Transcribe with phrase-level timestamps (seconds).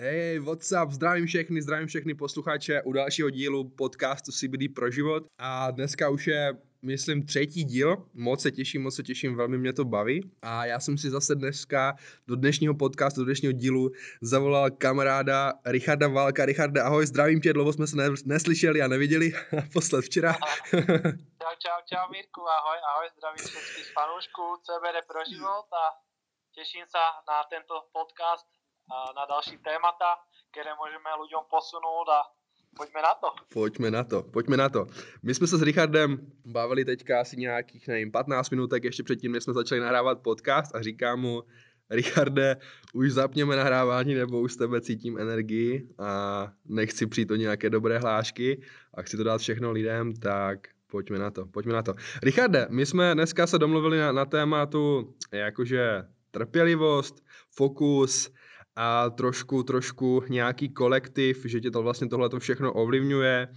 [0.00, 5.22] Hej, what's up, zdravím všechny, zdravím všechny posluchače u dalšího dílu podcastu CBD pro život.
[5.38, 9.72] A dneska už je, myslím, třetí díl, moc se těším, moc se těším, velmi mě
[9.72, 10.30] to baví.
[10.42, 13.90] A já jsem si zase dneska do dnešního podcastu, do dnešního dílu
[14.22, 16.44] zavolal kamaráda Richarda Válka.
[16.44, 20.32] Richarda, ahoj, zdravím tě, dlouho jsme se neslyšeli a neviděli, naposled včera.
[21.42, 25.84] čau, čau, čau Mírku, ahoj, ahoj, zdravím všetkých fanoušků CBD pro život a
[26.54, 28.57] těším se na tento podcast
[29.16, 30.08] na další témata,
[30.50, 32.20] které můžeme lidem posunout a
[32.76, 33.28] pojďme na to.
[33.52, 34.86] Pojďme na to, pojďme na to.
[35.22, 39.44] My jsme se s Richardem bavili teďka asi nějakých, nevím, 15 minutek ještě předtím, než
[39.44, 41.42] jsme začali nahrávat podcast a říkám mu,
[41.90, 42.56] Richarde,
[42.94, 47.98] už zapněme nahrávání, nebo už z tebe cítím energii a nechci přijít o nějaké dobré
[47.98, 48.62] hlášky
[48.94, 51.94] a chci to dát všechno lidem, tak pojďme na to, pojďme na to.
[52.22, 58.30] Richarde, my jsme dneska se domluvili na, na tématu jakože trpělivost, fokus,
[58.80, 63.48] a trošku, trošku nějaký kolektiv, že tě to vlastně tohle to všechno ovlivňuje.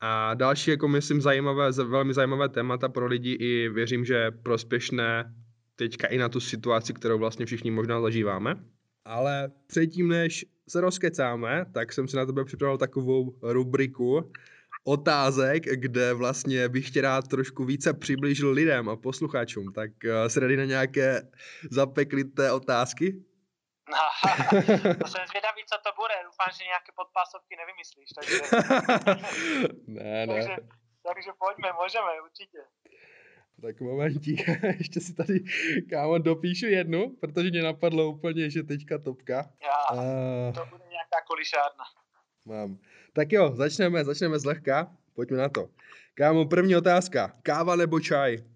[0.00, 5.34] A další, jako myslím, zajímavé, velmi zajímavé témata pro lidi i věřím, že prospěšné
[5.76, 8.64] teďka i na tu situaci, kterou vlastně všichni možná zažíváme.
[9.04, 14.30] Ale předtím, než se rozkecáme, tak jsem si na tebe připravil takovou rubriku
[14.84, 19.72] otázek, kde vlastně bych tě rád trošku více přiblížil lidem a posluchačům.
[19.72, 21.22] Tak uh, se na nějaké
[21.70, 23.22] zapeklité otázky?
[25.02, 26.14] to jsem zvědavý, co to bude.
[26.28, 28.10] Doufám, že nějaké podpásovky nevymyslíš.
[28.16, 28.36] Takže...
[29.96, 30.34] ne, ne.
[30.34, 30.56] Takže,
[31.08, 32.58] takže pojďme, můžeme, určitě.
[33.62, 35.40] Tak momentík, ještě si tady,
[35.90, 39.50] kámo, dopíšu jednu, protože mě napadlo úplně, že teďka topka.
[39.62, 40.54] Já, uh...
[40.54, 41.84] to bude nějaká kolišárna.
[42.44, 42.78] Mám.
[43.12, 45.68] Tak jo, začneme, začneme zlehka, pojďme na to.
[46.14, 48.51] Kámo, první otázka, káva nebo čaj?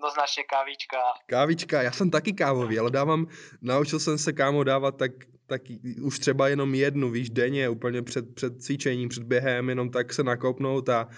[0.00, 0.98] Jednoznačně kávička.
[1.26, 3.26] Kávička, já jsem taky kávový, ale dávám,
[3.62, 5.12] naučil jsem se kámo dávat tak,
[5.46, 5.62] tak
[6.02, 10.22] už třeba jenom jednu, víš, denně, úplně před, před cvičením, před během, jenom tak se
[10.22, 11.08] nakopnout a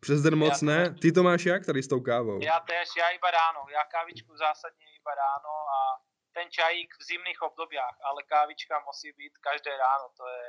[0.00, 0.94] přes den moc já ne.
[1.02, 2.42] Ty to máš jak tady s tou kávou?
[2.42, 5.80] Já tež, já iba ráno, já kávičku zásadně iba ráno a
[6.32, 10.44] ten čajík v zimných obdobiach, ale kávička musí být každé ráno, to je...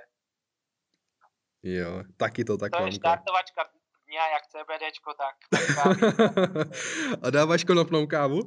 [1.64, 3.70] Jo, taky to tak To je štartovačka
[4.14, 5.36] dňa, jak CBDčko, tak,
[7.26, 8.40] A dáváš konopnou kávu?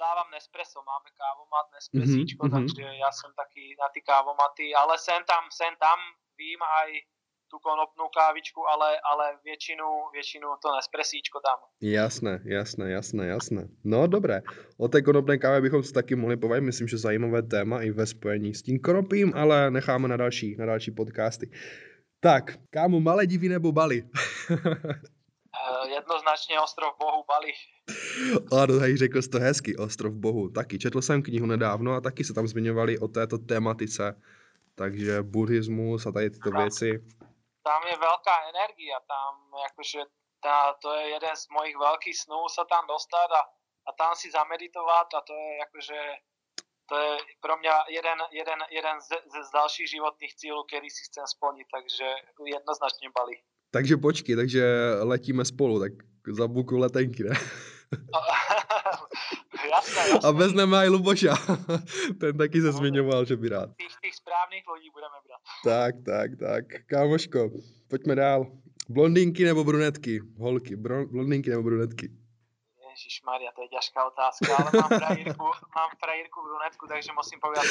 [0.00, 2.56] Dávám Nespresso, máme kávomat Nespressíčko, mm-hmm.
[2.58, 5.98] takže já jsem taky na ty kávomaty, ale sem tam, sem tam
[6.38, 6.88] vím aj
[7.50, 11.58] tu konopnou kávičku, ale, ale většinu, většinu to Nespressíčko tam.
[11.80, 13.62] Jasné, jasné, jasné, jasné.
[13.84, 14.42] No dobré,
[14.78, 18.06] o té konopné kávě bychom se taky mohli povědět, myslím, že zajímavé téma i ve
[18.06, 21.50] spojení s tím konopím, ale necháme na další, na další podcasty.
[22.22, 24.02] Tak, kámo, malé divy nebo Bali?
[25.52, 27.52] Eh, jednoznačně ostrov Bohu Bali.
[28.62, 30.50] Ano, hej, řekl jsi to hezky, ostrov Bohu.
[30.50, 34.22] Taky četl jsem knihu nedávno a taky se tam zmiňovali o této tematice.
[34.74, 36.90] Takže buddhismus a tady tyto tam, věci.
[37.62, 39.32] Tam je velká energie, tam
[39.68, 39.98] jakože
[40.42, 43.42] ta, to je jeden z mojich velkých snů se tam dostat a,
[43.88, 45.98] a tam si zameditovat a to je jakože
[46.92, 49.08] to je pro mě jeden, jeden, jeden z,
[49.48, 52.06] z dalších životních cílů, který si chcem splnit, takže
[52.56, 53.36] jednoznačně Bali.
[53.70, 54.64] Takže počkej, takže
[55.02, 55.92] letíme spolu, tak
[56.28, 57.30] za buku letenky, ne?
[59.70, 60.28] jasné, jasné.
[60.28, 61.34] A vezmeme aj Luboša.
[62.20, 63.70] Ten taky se zmiňoval, že by rád.
[63.76, 65.40] Těch, těch správných lidí budeme brát.
[65.64, 66.64] Tak, tak, tak.
[66.86, 67.50] Kámoško,
[67.88, 68.46] pojďme dál.
[68.88, 70.20] Blondýnky nebo brunetky?
[70.38, 72.21] Holky, blondýnky nebo brunetky?
[72.92, 75.44] Ježíš Maria, to je těžká otázka, ale mám frajírku,
[75.76, 77.66] mám frajírku brunetku, takže musím povedat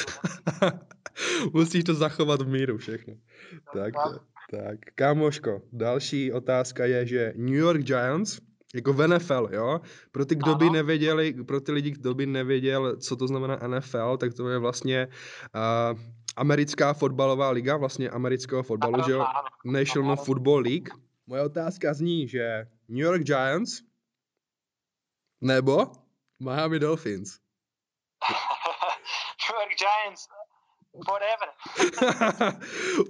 [1.53, 3.13] Musíš to zachovat v míru všechno.
[3.53, 4.21] No, tak, tak,
[4.51, 4.79] tak.
[4.95, 8.39] Kámoško, další otázka je, že New York Giants,
[8.75, 9.81] jako v NFL, jo?
[10.11, 14.17] Pro ty, kdo by nevěděli, pro ty lidi, kdo by nevěděl, co to znamená NFL,
[14.17, 15.07] tak to je vlastně
[15.55, 15.99] uh,
[16.35, 19.25] americká fotbalová liga, vlastně amerického fotbalu, ano, že jo?
[19.65, 20.15] National.
[20.15, 20.89] Football League.
[21.27, 23.90] Moje otázka zní, že New York Giants
[25.41, 25.91] nebo
[26.39, 27.39] Miami Dolphins.
[29.49, 30.27] New York Giants
[31.05, 31.49] forever.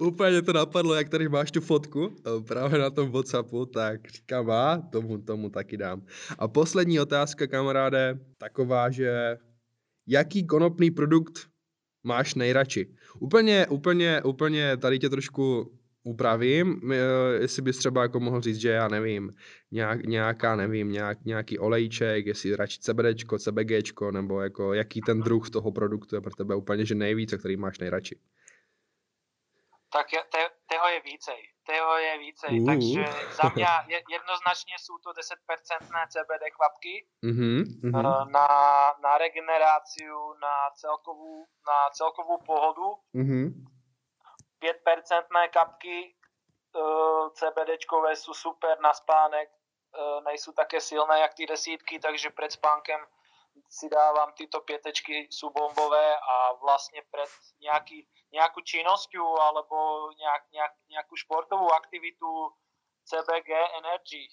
[0.00, 4.50] Úplně to napadlo, jak tady máš tu fotku eh, právě na tom Whatsappu, tak říkám,
[4.50, 6.02] a tomu, tomu taky dám.
[6.38, 9.38] A poslední otázka, kamaráde, taková, že
[10.06, 11.48] jaký konopný produkt
[12.02, 12.94] máš nejradši?
[13.20, 15.72] Úplně, úplně, úplně tady tě trošku
[16.04, 16.92] upravím,
[17.40, 19.30] jestli bys třeba jako mohl říct, že já nevím,
[19.70, 25.50] nějak, nějaká, nevím, nějak, nějaký olejček, jestli radši CBDčko, CBGčko, nebo jako jaký ten druh
[25.50, 28.18] toho produktu je pro tebe úplně, že nejvíce, který máš nejradši.
[29.92, 30.38] Tak te,
[30.74, 32.66] toho je vícej, toho je vícej, uh.
[32.66, 33.04] takže
[33.42, 33.66] za mě
[34.16, 38.30] jednoznačně jsou to 10% CBD kvapky uh-huh, uh-huh.
[38.30, 38.48] Na,
[39.02, 40.04] na regeneraci,
[40.42, 42.88] na celkovou, na celkovou pohodu.
[43.14, 43.71] Uh-huh
[44.62, 46.14] 5% kapky
[46.74, 52.52] uh, CBDčkové sú super na spánek, uh, nejsou také silné jak ty desítky, takže před
[52.52, 53.00] spánkem
[53.68, 57.28] si dávam tyto pietečky sú bombové a vlastne pred
[57.60, 62.28] nejaký, nejakú činnosťou alebo nejak, nejak, nejakú športovú aktivitu
[63.04, 63.50] CBG
[63.80, 64.24] Energy.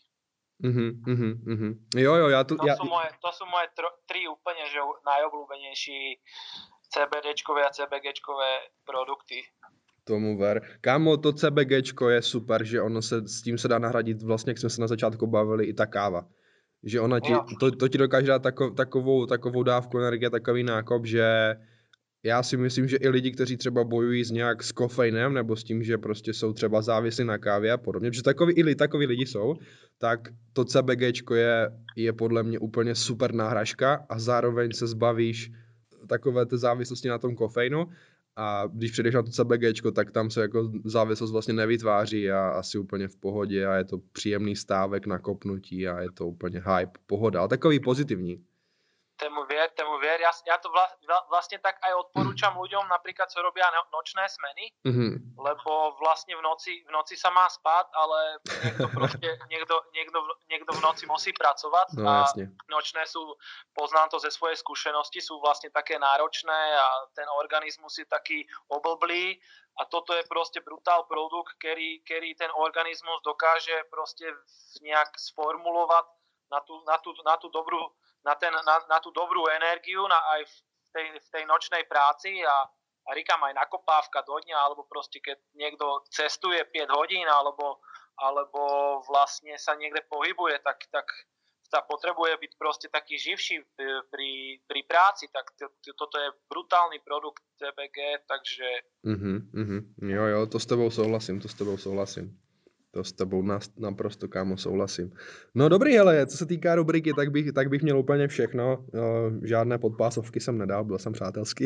[0.60, 1.72] Mm-hmm, mm-hmm.
[1.96, 2.56] Jo, jo, já to...
[2.56, 2.76] To, já...
[2.76, 6.20] sú moje, to sú moje tro, tri úplne že najobľúbenejší
[6.92, 9.48] CBDčkové a CBGčkové produkty.
[10.10, 10.62] Tomu ver.
[10.82, 14.58] Kámo, to CBGčko je super, že ono se, s tím se dá nahradit vlastně, jak
[14.58, 16.26] jsme se na začátku bavili, i ta káva.
[16.84, 21.06] Že ona ti, to, to ti dokáže dát tako, takovou, takovou dávku energie, takový nákop,
[21.06, 21.56] že
[22.24, 25.64] já si myslím, že i lidi, kteří třeba bojují s nějak s kofeinem nebo s
[25.64, 29.26] tím, že prostě jsou třeba závislí na kávě a podobně, že takový, i takový lidi
[29.26, 29.56] jsou,
[29.98, 30.20] tak
[30.54, 35.52] to CBG je, je podle mě úplně super náhražka a zároveň se zbavíš
[36.08, 37.86] takové té závislosti na tom kofeinu
[38.40, 42.78] a když přijdeš na to CBG, tak tam se jako závislost vlastně nevytváří a asi
[42.78, 47.00] úplně v pohodě a je to příjemný stávek na kopnutí a je to úplně hype,
[47.08, 48.44] pohoda, ale takový pozitivní
[49.50, 49.89] vier, tému vier.
[50.30, 50.86] Ja, ja to vla,
[51.34, 55.42] vlastne tak aj odporúčam ľuďom, napríklad, co robia no, nočné smeny, mm-hmm.
[55.42, 60.20] lebo vlastne v noci, v noci sa má spať, ale niekto proste, niekto, niekto,
[60.54, 62.54] niekto v noci musí pracovať no, a jasne.
[62.70, 63.34] nočné sú,
[63.74, 69.42] poznám to ze svojej skúsenosti, sú vlastne také náročné a ten organizmus je taký oblblý
[69.82, 74.30] a toto je proste brutál produkt, ktorý, ktorý ten organizmus dokáže proste
[74.86, 76.06] nejak sformulovať
[76.54, 77.80] na tú, na tú, na tú dobrú
[78.26, 80.56] na, ten, na, na tú dobrú energiu na, aj v
[80.92, 82.68] tej, v tej nočnej práci a,
[83.08, 87.80] a říkám aj nakopávka do dňa, alebo proste keď niekto cestuje 5 hodín, alebo,
[88.20, 88.62] alebo
[89.08, 91.08] vlastne sa niekde pohybuje, tak, tak
[91.70, 93.62] sa potrebuje byť proste taký živší
[94.10, 98.68] pri, pri práci, tak to, to, toto je brutálny produkt CBG, takže...
[99.06, 99.82] Mm-hmm, mm-hmm.
[100.10, 102.34] Jo, jo, to s tebou souhlasím, to s tebou souhlasím.
[102.92, 103.44] To s tebou
[103.80, 105.12] naprosto, kámo, souhlasím.
[105.56, 108.78] No dobrý, hele, co se týká rubriky, tak bych, tak bych měl úplně všechno.
[108.78, 109.02] Uh,
[109.44, 111.66] žádné podpásovky jsem nedal, byl jsem přátelský.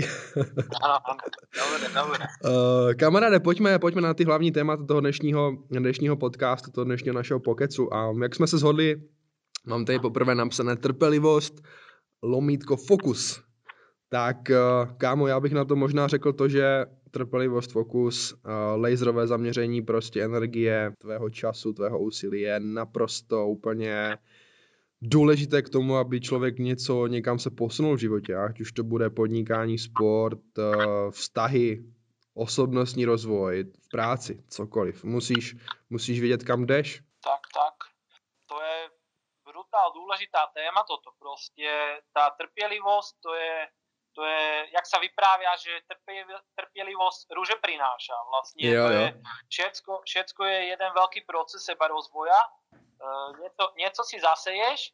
[2.46, 7.40] uh, kamaráde, pojďme, pojďme na ty hlavní témata toho dnešního, dnešního podcastu, toho dnešního našeho
[7.40, 7.94] pokecu.
[7.94, 9.02] A jak jsme se shodli,
[9.68, 11.62] mám tady poprvé napsané trpělivost,
[12.24, 13.42] lomítko fokus.
[14.10, 18.36] Tak, uh, kámo, já bych na to možná řekl to, že trpělivost, fokus,
[18.76, 24.18] laserové zaměření prostě energie, tvého času, tvého úsilí je naprosto úplně
[25.04, 29.10] důležité k tomu, aby člověk něco někam se posunul v životě, ať už to bude
[29.10, 31.84] podnikání, sport, eh, vztahy,
[32.34, 35.04] osobnostní rozvoj, v práci, cokoliv.
[35.04, 35.56] Musíš,
[35.90, 37.02] musíš vědět, kam jdeš.
[37.24, 37.76] Tak, tak.
[38.50, 38.90] To je
[39.46, 41.10] brutál důležitá téma toto.
[41.20, 41.70] Prostě
[42.14, 43.68] ta trpělivost, to je
[44.14, 45.82] to je, jak sa vyprávia, že
[46.56, 48.14] trpělivost růže prináša.
[48.30, 49.02] Vlastně jo, to jo.
[49.02, 52.38] je, všetko, všetko je jeden veľký proces seba rozvoja.
[52.38, 54.94] E, něco, něco si zaseješ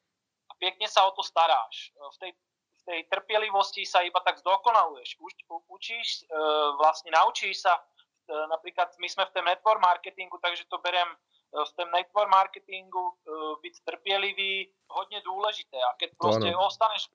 [0.49, 1.91] a pěkně sa o to staráš.
[1.91, 2.31] E, v tej,
[2.79, 5.17] v tej trpělivosti sa iba tak zdokonaluješ.
[5.19, 5.35] Uč,
[5.67, 6.37] učíš, e,
[6.79, 11.07] vlastně naučíš sa, e, napríklad my sme v tom network marketingu, takže to berem
[11.49, 13.17] v tom network marketingu
[13.61, 15.77] byť trpělivý hodně důležité.
[15.77, 17.09] A keď prostě ostaneš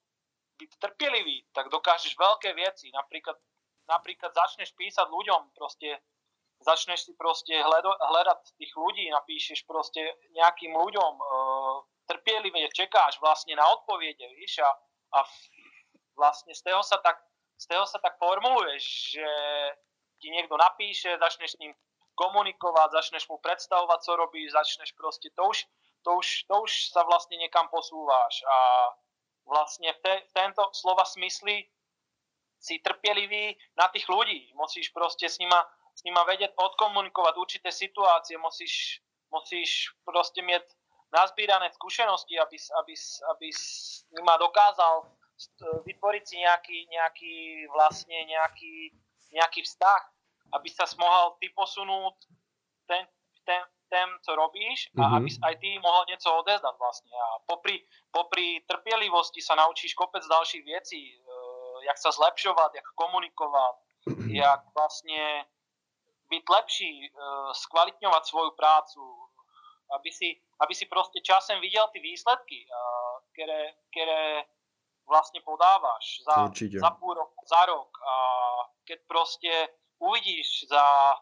[0.58, 2.90] byť trpělivý, tak dokážeš veľké věci.
[2.94, 3.36] Napríklad,
[3.88, 5.98] napríklad začneš písať ľuďom, proste
[6.62, 10.00] začneš si proste hledo, hledať tých ľudí, napíšeš proste
[10.32, 11.24] nejakým ľuďom, e,
[12.06, 14.70] trpělivě čekáš vlastne na odpovede, víš, a,
[15.12, 15.24] a
[16.17, 17.17] vlastne z toho sa tak,
[17.56, 18.84] z toho sa tak formuluješ,
[19.17, 19.29] že
[20.20, 21.72] ti niekto napíše, začneš s ním
[22.14, 25.67] komunikovať, začneš mu predstavovať, co robíš, začneš proste, to už,
[26.05, 28.56] to už, to už sa vlastne niekam posúváš a
[29.44, 31.69] vlastne v, te, v tento slova smysli
[32.58, 34.53] si trpělivý na tých ľudí.
[34.56, 35.60] Musíš proste s nima,
[35.93, 40.65] s nima vedieť odkomunikovať určité situácie, musíš, musíš proste mieť
[41.13, 42.94] nazbírané skúsenosti, aby, aby,
[43.36, 45.06] aby s nima dokázal
[45.84, 47.34] vytvoriť si nejaký, nejaký
[47.70, 48.94] vlastne nejaký,
[49.34, 50.03] nejaký vztah,
[50.55, 52.17] aby sa mohol ty posunúť
[52.86, 53.05] ten,
[53.43, 55.17] ten, systém, co robíš a mm-hmm.
[55.17, 57.10] aby aj ty mohol něco odezdať vlastne.
[57.12, 63.76] A popri, popri trpělivosti sa naučíš kopec dalších věcí, uh, jak sa zlepšovat, jak komunikovat,
[64.08, 64.34] mm-hmm.
[64.34, 65.44] jak vlastně
[66.29, 67.12] byť lepší,
[67.53, 69.29] skvalitňovat svoju prácu,
[69.93, 74.44] aby si, aby si prostě časem viděl ty výsledky, uh, které, které
[75.06, 76.48] vlastně podáváš za,
[76.81, 78.17] za půl rok, za rok a
[78.84, 81.14] keď prostě uvidíš za,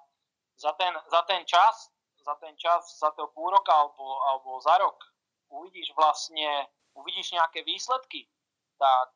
[0.57, 1.93] za, ten, za ten čas,
[2.25, 4.99] za ten čas, za toho půl roka alebo, alebo za rok
[5.53, 8.29] uvidíš vlastně, uvidíš nějaké výsledky,
[8.79, 9.11] tak,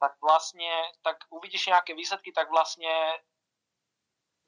[0.00, 3.18] tak vlastně, tak uvidíš nějaké výsledky, tak vlastně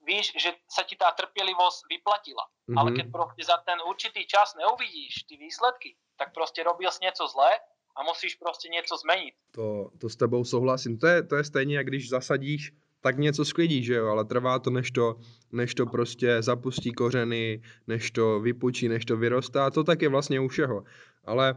[0.01, 2.49] víš, že sa ti tá trpělivost vyplatila.
[2.49, 2.79] Mm-hmm.
[2.79, 7.29] Ale keď prostě za ten určitý čas neuvidíš ty výsledky, tak prostě robil jsi něco
[7.29, 7.61] zlé
[7.97, 9.35] a musíš prostě něco změnit.
[9.53, 10.99] To, to s tebou souhlasím.
[10.99, 14.59] To je, to je stejně, jak když zasadíš tak něco sklidí, že jo, ale trvá
[14.59, 15.17] to, než to,
[15.53, 20.41] než to prostě zapustí kořeny, než to vypučí, než to vyrostá, to tak je vlastně
[20.41, 20.85] u všeho.
[21.25, 21.55] Ale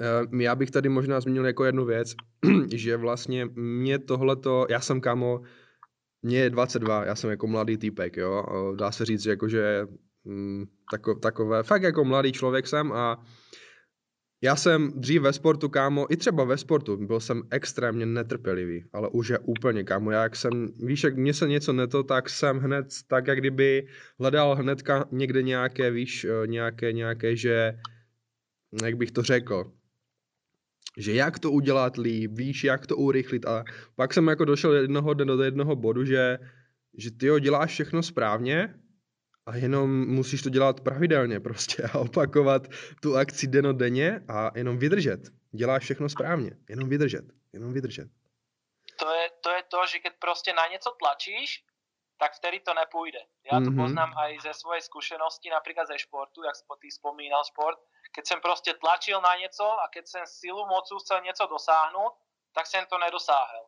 [0.00, 2.14] eh, já bych tady možná zmínil jako jednu věc,
[2.74, 5.40] že vlastně mě tohleto, já jsem kamo,
[6.22, 8.44] mě je 22, já jsem jako mladý týpek, jo,
[8.76, 9.86] dá se říct, jako že
[10.24, 13.24] mm, tako, takové, fakt jako mladý člověk jsem a
[14.42, 19.08] já jsem dřív ve sportu, kámo, i třeba ve sportu, byl jsem extrémně netrpělivý, ale
[19.08, 22.58] už je úplně, kámo, já jak jsem, víš, jak mě se něco neto, tak jsem
[22.58, 23.86] hned, tak jak kdyby
[24.18, 27.78] hledal hnedka někde nějaké, víš, eh, nějaké, nějaké, že,
[28.82, 29.72] jak bych to řekl,
[30.98, 33.46] že jak to udělat líp, víš, jak to urychlit.
[33.46, 33.64] A
[33.94, 36.38] pak jsem jako došel jednoho do jednoho bodu, že,
[36.98, 38.74] že ty děláš všechno správně,
[39.46, 42.62] a jenom musíš to dělat pravidelně prostě a opakovat
[43.02, 45.20] tu akci denodenně a jenom vydržet.
[45.52, 48.08] Děláš všechno správně, jenom vydržet, jenom vydržet.
[48.98, 51.64] To je to, je to že keď prostě na něco tlačíš,
[52.18, 53.18] tak vtedy to nepůjde.
[53.52, 53.82] Já to mm-hmm.
[53.82, 57.78] poznám aj ze svojej zkušenosti, například ze športu, jak ty spomínal šport.
[58.12, 62.12] Keď jsem prostě tlačil na něco a keď jsem silu mocu chcel něco dosáhnout,
[62.52, 63.64] tak jsem to nedosáhel.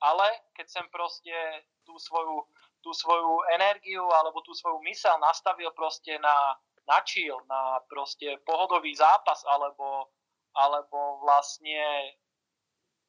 [0.00, 2.42] Ale keď jsem prostě tu svoju
[2.80, 6.56] tú svoju energiu alebo tú svoju mysel nastavil proste na,
[6.88, 10.10] na chill, na proste pohodový zápas alebo,
[10.56, 12.16] alebo vlastne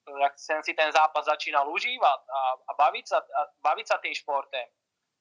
[0.08, 4.16] jak som si ten zápas začínal užívať a, a, baviť, sa, a baviť sa tým
[4.18, 4.66] športem,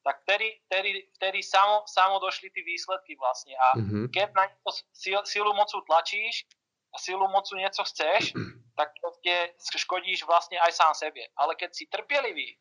[0.01, 0.91] tak vtedy, vtedy,
[1.21, 3.53] vtedy samo, samo došli tí výsledky vlastne.
[3.53, 4.05] A mm-hmm.
[4.09, 6.49] keď na to sil, silu mocu tlačíš
[6.91, 8.33] a silu mocu niečo chceš,
[8.79, 11.29] tak proste škodíš vlastne aj sám sebe.
[11.37, 12.57] Ale keď si trpělivý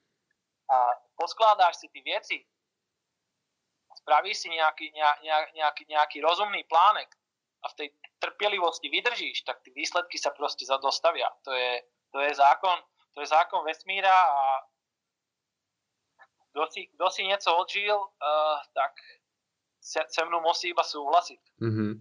[0.72, 2.46] a poskládáš si ty věci,
[4.02, 4.92] spravíš si nějaký,
[5.54, 7.16] nějaký, nějaký, rozumný plánek
[7.64, 7.84] a v té
[8.20, 11.30] trpělivosti vydržíš, tak ty výsledky se prostě dostavia.
[11.44, 12.80] To je, to je zákon,
[13.14, 14.70] to je zákon vesmíra a
[16.54, 18.92] kdo si, kdo si něco odžil, uh, tak
[19.82, 21.40] se, se mnou musí iba souhlasit.
[21.62, 21.94] Mm-hmm,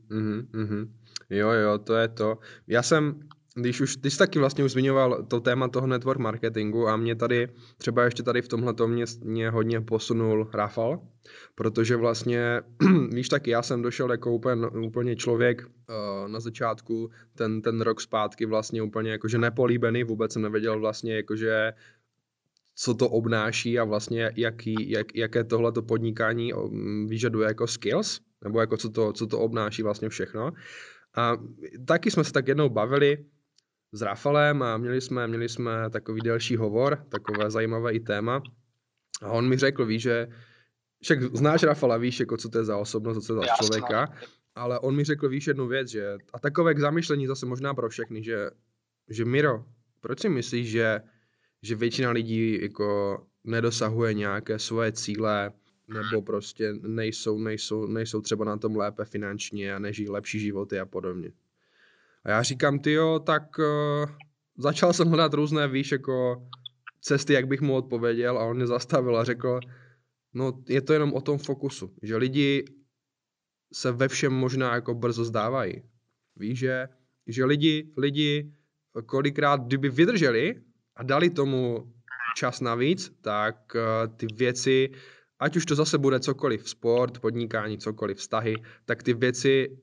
[0.53, 0.85] mm-hmm.
[1.31, 2.35] Jo, jo, to je to.
[2.69, 6.89] Já jsem když už, ty jsi taky vlastně už zmiňoval to téma toho network marketingu
[6.89, 11.01] a mě tady, třeba ještě tady v tomhle mě, mě hodně posunul Rafal,
[11.55, 12.63] protože vlastně,
[13.13, 18.01] víš taky, já jsem došel jako úplně, úplně člověk uh, na začátku, ten, ten rok
[18.01, 21.73] zpátky vlastně úplně jakože nepolíbený, vůbec jsem nevěděl vlastně jakože
[22.81, 26.53] co to obnáší a vlastně jaký, jak, jaké tohleto podnikání
[27.07, 30.53] vyžaduje jako skills, nebo jako co to, co to obnáší vlastně všechno.
[31.17, 31.37] A
[31.87, 33.25] taky jsme se tak jednou bavili,
[33.93, 38.43] s Rafalem a měli jsme, měli jsme takový delší hovor, takové zajímavé i téma.
[39.23, 40.29] A on mi řekl, víš, že
[41.03, 44.13] však znáš Rafala, víš, jako co to je za osobnost, co to je za člověka,
[44.55, 47.89] ale on mi řekl, víš, jednu věc, že a takové k zamyšlení zase možná pro
[47.89, 48.51] všechny, že,
[49.11, 49.65] že Miro,
[50.01, 51.01] proč si myslíš, že,
[51.63, 55.53] že většina lidí jako nedosahuje nějaké svoje cíle,
[55.89, 60.87] nebo prostě nejsou, nejsou, nejsou třeba na tom lépe finančně a nežijí lepší životy a
[60.87, 61.33] podobně.
[62.25, 64.11] A já říkám, ty jo, tak uh,
[64.59, 66.49] začal jsem hledat různé, víš, jako
[67.01, 69.61] cesty, jak bych mu odpověděl a on mě zastavil a řekl,
[70.35, 72.65] no je to jenom o tom fokusu, že lidi
[73.73, 75.83] se ve všem možná jako brzo zdávají.
[76.37, 76.89] Víš, že,
[77.27, 78.53] že lidi, lidi
[79.07, 80.55] kolikrát, kdyby vydrželi
[80.97, 81.93] a dali tomu
[82.37, 84.91] čas navíc, tak uh, ty věci,
[85.39, 89.79] ať už to zase bude cokoliv, sport, podnikání, cokoliv, vztahy, tak ty věci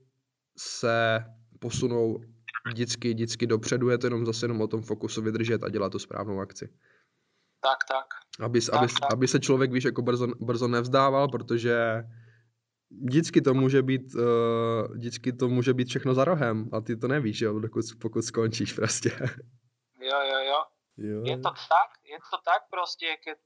[0.57, 1.23] se
[1.65, 2.21] posunou
[2.67, 5.99] vždycky, vždycky dopředu, je to jenom zase jenom o tom fokusu vydržet a dělat tu
[5.99, 6.69] správnou akci.
[7.61, 8.05] Tak, tak.
[8.45, 9.13] Aby, tak, aby, tak.
[9.13, 12.03] aby se člověk, víš, jako brzo, brzo nevzdával, protože
[13.05, 17.07] vždycky to může být, uh, vždycky to může být všechno za rohem a ty to
[17.07, 19.11] nevíš, jo, dokud, pokud skončíš prostě.
[20.11, 20.59] Jo, jo, jo.
[20.97, 21.21] jo.
[21.25, 23.37] Je to tak, je to tak prostě, keď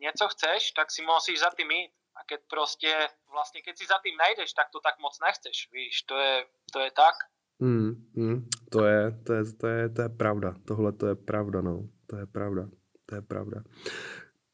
[0.00, 1.92] něco chceš, tak si musíš za tím jít.
[2.20, 6.02] A keď prostě, vlastně keď si za tím najdeš, tak to tak moc nechceš, víš,
[6.02, 7.16] to je, to je tak.
[7.60, 10.54] Mm, mm, to, je, to, je, to, je, to je pravda.
[10.66, 11.88] Tohle to je pravda, no.
[12.06, 12.68] To je pravda.
[13.06, 13.62] To je pravda.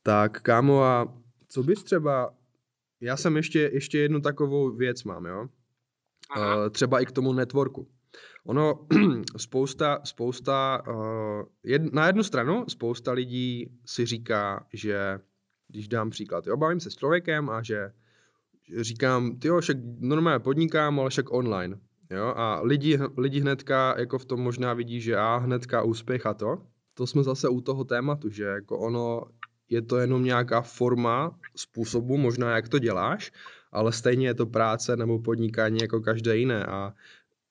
[0.02, 1.14] Tak, kámo, a
[1.48, 2.34] co bys třeba...
[3.00, 5.46] Já jsem ještě, ještě jednu takovou věc mám, jo?
[6.36, 7.88] Uh, třeba i k tomu networku.
[8.46, 8.86] Ono,
[9.36, 15.18] spousta, spousta, uh, jed, na jednu stranu spousta lidí si říká, že,
[15.68, 17.92] když dám příklad, jo, bavím se s člověkem a že,
[18.80, 21.78] říkám, ty jo, však normálně podnikám, ale však online.
[22.10, 26.34] Jo, a lidi, lidi hnedka jako v tom možná vidí, že a hnedka úspěch a
[26.34, 26.62] to.
[26.94, 29.22] To jsme zase u toho tématu, že jako ono,
[29.68, 33.32] je to jenom nějaká forma způsobu, možná jak to děláš,
[33.72, 36.94] ale stejně je to práce nebo podnikání jako každé jiné a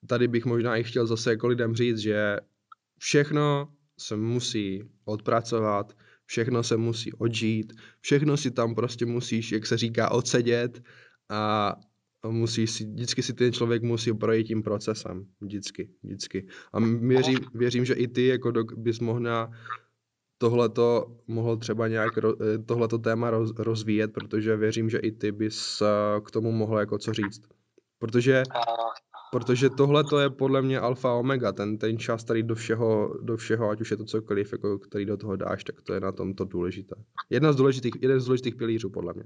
[0.08, 2.38] tady bych možná i chtěl zase jako lidem říct, že
[2.98, 5.94] všechno se musí odpracovat,
[6.26, 10.84] všechno se musí odžít, všechno si tam prostě musíš, jak se říká, odsedět
[11.30, 11.76] a
[12.30, 16.48] musí si, vždycky si ten člověk musí projít tím procesem, vždycky, vždycky.
[16.74, 19.52] A věřím, věřím že i ty jako do, bys mohla
[20.38, 25.82] tohleto mohl třeba nějak eh, tohleto téma roz, rozvíjet, protože věřím, že i ty bys
[25.82, 27.42] eh, k tomu mohl jako co říct.
[28.00, 28.44] Protože,
[29.36, 32.90] protože tohle to je podle mě alfa omega, ten, ten čas tady do všeho,
[33.22, 36.00] do všeho, ať už je to cokoliv, jako, který do toho dáš, tak to je
[36.00, 36.96] na tom to důležité.
[37.30, 39.24] Jedna z důležitých, jeden z důležitých pilířů, podle mě.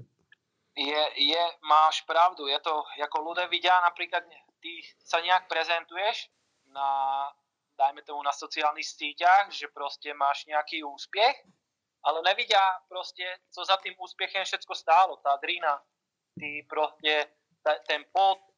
[0.76, 1.02] Je,
[1.32, 4.22] je, máš pravdu, je to, jako ľudia vidia napríklad,
[4.62, 6.26] ty sa nejak prezentuješ
[6.74, 6.90] na,
[7.78, 11.36] dajme tomu na sociálnych síťach, že prostě máš nějaký úspěch,
[12.02, 15.82] ale nevidia prostě, co za tým úspěchem všetko stálo, tá drina,
[16.40, 17.26] ty prostě,
[17.86, 18.49] ten pot,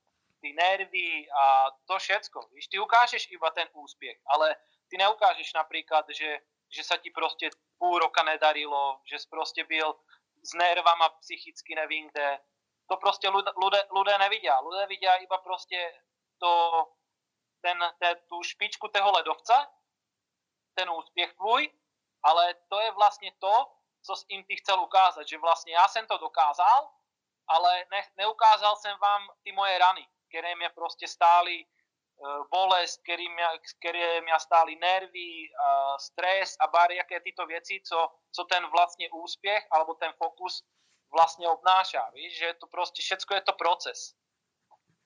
[0.42, 2.50] ty nervy a to všetko.
[2.52, 4.56] Víš, ty ukážeš iba ten úspěch, ale
[4.90, 9.94] ty neukážeš napríklad, že, že sa ti prostě půl roka nedarilo, že jsi prostě byl
[10.42, 12.38] s nervama psychicky nevím kde.
[12.90, 13.28] To prostě
[13.90, 14.61] ľudia nevidia.
[14.61, 15.94] Ľudia vidia iba prostě
[16.38, 16.52] to,
[17.62, 19.70] ten, te, tu špičku toho ledovca,
[20.75, 21.70] ten úspěch tvůj,
[22.22, 23.72] ale to je vlastně to,
[24.02, 26.90] co s tím ty chcel ukázat, že vlastně já jsem to dokázal,
[27.46, 31.64] ale ne, neukázal jsem vám ty moje rany, které mě prostě stály
[32.50, 33.46] bolest, které mě,
[33.80, 35.30] které mě stály nervy,
[36.00, 40.64] stres a jaké tyto věci, co, co ten vlastně úspěch alebo ten fokus
[41.12, 42.10] vlastně obnáša.
[42.14, 43.98] Víš, že to prostě všetko je to proces.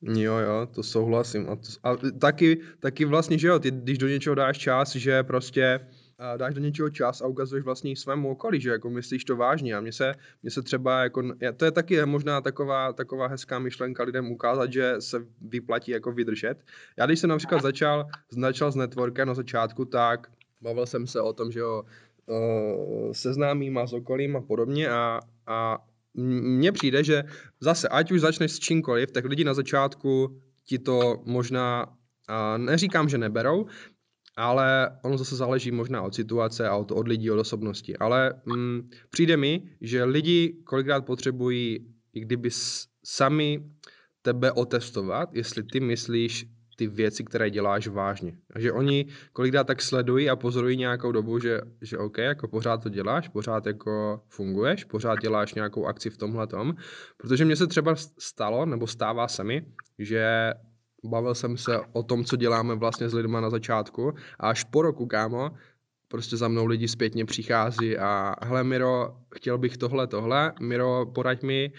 [0.03, 1.51] Jo, jo, to souhlasím.
[1.51, 5.23] A, to, a taky, taky vlastně, že jo, ty, když do něčeho dáš čas, že
[5.23, 9.37] prostě a dáš do něčeho čas a ukazuješ vlastně svému okolí, že jako myslíš to
[9.37, 11.23] vážně a mně se, mně se třeba jako,
[11.57, 16.65] to je taky možná taková, taková hezká myšlenka lidem ukázat, že se vyplatí jako vydržet.
[16.99, 20.27] Já když jsem například začal, začal s networkem na začátku, tak
[20.61, 21.83] bavil jsem se o tom, že jo,
[23.13, 25.79] seznámím a s okolím a podobně a, a
[26.15, 27.25] mně přijde, že
[27.61, 31.87] zase, ať už začneš s čímkoliv, tak lidi na začátku ti to možná,
[32.29, 33.67] a neříkám, že neberou,
[34.37, 37.97] ale ono zase záleží možná od situace a od, od lidí, od osobnosti.
[37.97, 42.51] Ale mm, přijde mi, že lidi kolikrát potřebují, i kdyby
[43.05, 43.65] sami
[44.23, 46.47] tebe otestovat, jestli ty myslíš
[46.77, 48.39] ty věci, které děláš vážně.
[48.57, 52.89] Že oni kolikrát tak sledují a pozorují nějakou dobu, že, že OK, jako pořád to
[52.89, 56.75] děláš, pořád jako funguješ, pořád děláš nějakou akci v tomhle tom,
[57.17, 59.67] protože mně se třeba stalo, nebo stává se mi,
[59.99, 60.53] že
[61.05, 64.83] bavil jsem se o tom, co děláme vlastně s lidmi na začátku a až po
[64.83, 65.51] roku, kámo,
[66.09, 71.43] prostě za mnou lidi zpětně přichází a hele Miro, chtěl bych tohle, tohle, Miro, poraď
[71.43, 71.73] mi,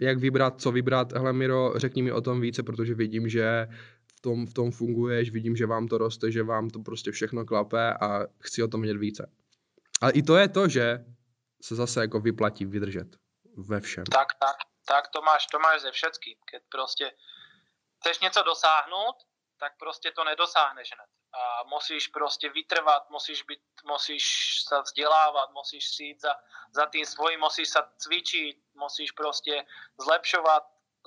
[0.00, 3.68] jak vybrat, co vybrat, hele Miro, řekni mi o tom více, protože vidím, že
[4.16, 7.44] v tom, v tom funguješ, vidím, že vám to roste, že vám to prostě všechno
[7.44, 9.30] klape a chci o tom vědět více.
[10.00, 11.04] Ale i to je to, že
[11.62, 13.08] se zase jako vyplatí vydržet
[13.56, 14.04] ve všem.
[14.04, 14.56] Tak, tak,
[14.88, 16.34] tak to máš, to máš ze všetkým.
[16.50, 17.04] Keď prostě
[18.00, 19.16] chceš něco dosáhnout,
[19.58, 21.10] tak prostě to nedosáhneš hned.
[21.32, 24.24] A musíš prostě vytrvat, musíš, být, musíš
[24.68, 26.34] sa vzdělávat, musíš si jít za,
[26.72, 29.66] za tým svojím, musíš sa cvičiť, musíš prostě
[30.00, 30.62] zlepšovat,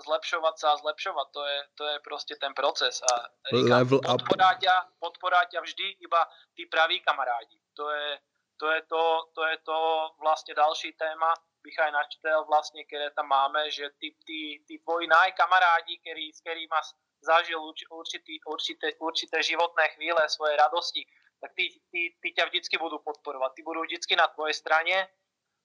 [0.05, 1.27] zlepšovat sa a zlepšovat.
[1.33, 3.01] To je, to je prostě ten proces.
[3.01, 7.57] A říkám, podporá ťa, podporá ťa vždy iba tí praví kamarádi.
[7.73, 8.19] To je,
[8.57, 9.03] to je to,
[9.35, 14.63] to je to vlastně další téma, bych načtel vlastně, které tam máme, že ty, ty,
[14.67, 16.79] ty tvoji najkamarádi, který, s kterými
[17.21, 21.05] zažil určitý, určité, určité životné chvíle, svoje radosti,
[21.41, 23.53] tak ty, ty, ty ťa vždycky budú podporovat.
[23.57, 25.09] Ty budú vždycky na tvojej strane,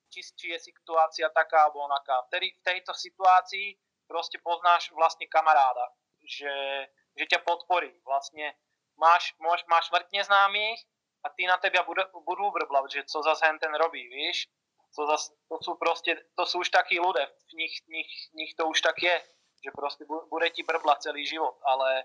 [0.09, 2.23] či, či je situácia taká alebo onaká.
[2.33, 3.77] Vtedy v tejto situácii
[4.09, 5.87] prostě poznáš vlastně kamaráda,
[6.25, 6.87] že,
[7.19, 7.93] že ťa podporí.
[8.05, 8.55] Vlastně
[8.97, 10.81] máš, máš, máš vrtně známých
[11.25, 14.49] a ty na tebe budú, budú vrblat, že co zase ten robí, víš?
[14.97, 18.65] Co zase, to jsou prostě, to jsou už taky ľudia, v nich, nich, nich to
[18.65, 19.17] už tak je,
[19.65, 22.05] že prostě bude ti brblat celý život, ale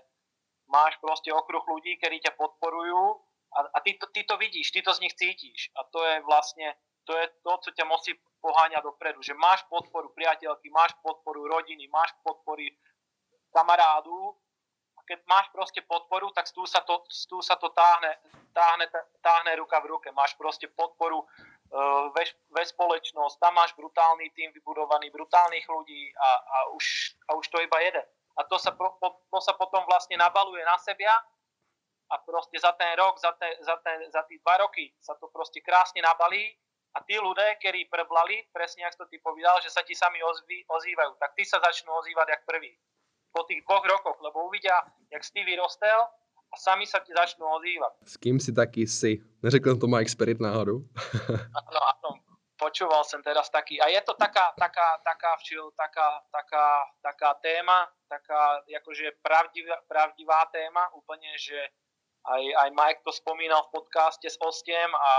[0.68, 3.16] máš prostě okruh lidí, kteří tě podporují
[3.56, 5.70] a, a ty, to, ty to vidíš, ty to z nich cítíš.
[5.76, 6.74] A to je vlastně,
[7.04, 11.88] to je to, co tě musí poháňať dopredu, že máš podporu priateľky, máš podporu rodiny,
[11.88, 12.76] máš podpory
[13.56, 14.36] kamarádu
[14.98, 18.16] a keď máš prostě podporu, tak tu sa to, tu sa to táhne,
[18.52, 18.86] táhne,
[19.20, 20.12] táhne ruka v ruke.
[20.12, 21.24] Máš prostě podporu
[22.12, 27.48] ve, ve společnosť, tam máš brutálny tým vybudovaný, brutálnych ľudí a, a, už, a už
[27.48, 28.02] to iba jede.
[28.36, 31.24] A to sa, pro, to potom vlastne nabaluje na seba
[32.12, 35.60] a prostě za ten rok, za, te, za, ten, za dva roky sa to prostě
[35.60, 36.56] krásne nabalí
[36.92, 40.64] a tí ľudia, ktorí preblali, presne ako to ty povedal, že sa ti sami ozví,
[40.68, 42.76] ozývajú, tak tí sa začnú ozývať jak prvý.
[43.32, 44.76] Po tých dvoch rokoch, lebo uvidia,
[45.08, 46.04] jak si ty vyrostel
[46.52, 47.92] a sami sa ti začnú ozývať.
[48.04, 49.24] S kým si taký si?
[49.40, 50.84] Neřekl to Mike Spirit náhodou?
[51.58, 52.10] Áno, áno,
[52.60, 56.66] počúval som teraz taký, a je to taká, taká, taká včil, taká, taká,
[57.02, 61.58] taká téma, taká akože pravdivá, pravdivá téma, úplne, že
[62.22, 65.12] aj, aj Mike to spomínal v podcaste s Ostiem a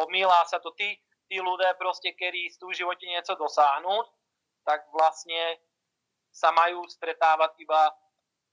[0.00, 0.96] omýlá sa to tí,
[1.28, 4.06] tí ľudia proste, ktorí chcú v živote niečo dosáhnuť,
[4.64, 5.60] tak vlastne
[6.32, 7.92] sa majú stretávať iba,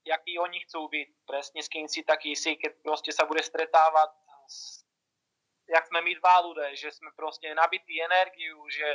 [0.07, 1.07] jaký oni chcú byť.
[1.27, 4.09] Presne s kým si taký si, keď proste bude stretávať
[4.47, 4.87] s,
[5.67, 8.87] jak sme my dva ľudia, že sme proste nabití energiu, že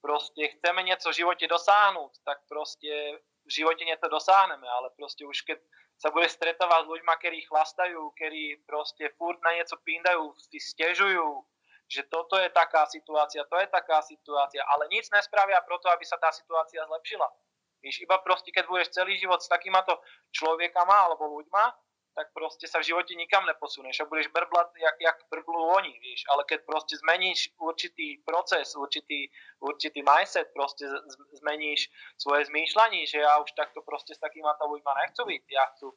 [0.00, 5.44] proste chceme niečo v živote dosáhnuť, tak proste v živote niečo dosáhneme, ale proste už
[5.44, 5.60] keď
[6.00, 10.58] sa bude stretávať s ľuďmi, ktorí chlastajú, ktorí proste furt na niečo píndajú, si
[11.84, 16.16] že toto je taká situácia, to je taká situácia, ale nic nespravia proto, aby sa
[16.16, 17.28] tá situácia zlepšila.
[17.84, 20.00] Víš, iba proste, keď budeš celý život s takýmato
[20.32, 21.64] človekama alebo ľuďma,
[22.14, 26.22] tak proste sa v živote nikam neposuneš a budeš brblať, jak, jak brblú oni, víš.
[26.30, 29.26] Ale keď proste zmeníš určitý proces, určitý,
[29.58, 30.86] určitý mindset, proste
[31.42, 35.90] zmeníš svoje zmýšľanie, že ja už takto proste s takýma ľuďma nechcú byť, ja chcú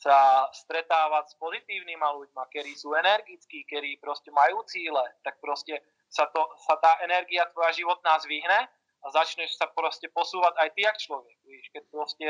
[0.00, 5.76] sa stretávať s pozitívnymi ľuďmi, ktorí sú energickí, ktorí proste majú cíle, tak proste
[6.08, 8.66] sa, to, sa tá energia tvoja životná zvihne
[9.00, 11.36] a začneš sa proste posúvať aj ty, jak človek.
[11.44, 12.26] Víš, keď proste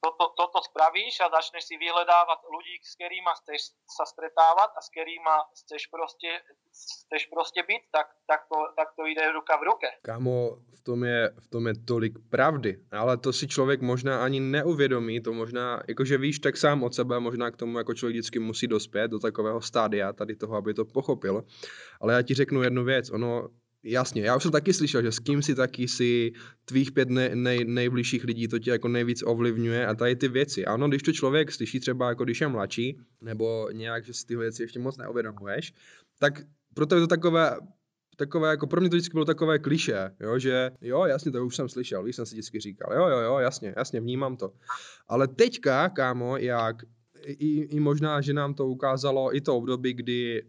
[0.00, 4.88] toto, toto spravíš a začneš si vyhledávať ľudí, s ktorými chceš sa stretávať a s
[4.96, 6.30] ktorými chceš proste,
[6.72, 9.88] chceš proste byť, tak, tak, to, tak to jde ruka v ruke.
[10.00, 14.40] Kámo, v tom, je, v tom je tolik pravdy, ale to si člověk možná ani
[14.40, 18.38] neuvědomí, to možná, jakože víš tak sám od sebe, možná k tomu jako člověk vždycky
[18.38, 21.44] musí dospět do takového stádia tady toho, aby to pochopil.
[22.00, 23.48] Ale já ti řeknu jednu věc, ono
[23.82, 26.32] Jasně, já už jsem taky slyšel, že s kým si taky si
[26.64, 30.64] tvých pět nej, nej, nejbližších lidí to tě jako nejvíc ovlivňuje a tady ty věci.
[30.64, 34.36] Ano, když to člověk slyší třeba jako když je mladší, nebo nějak, že si ty
[34.36, 35.72] věci ještě moc neuvědomuješ,
[36.18, 36.42] tak
[36.74, 37.56] proto je to takové,
[38.16, 41.56] takové, jako pro mě to vždycky bylo takové kliše, jo, že jo, jasně, to už
[41.56, 44.52] jsem slyšel, víš, jsem si vždycky říkal, jo, jo, jo, jasně, jasně, vnímám to.
[45.08, 46.76] Ale teďka, kámo, jak
[47.26, 50.42] i, i možná, že nám to ukázalo i to období, kdy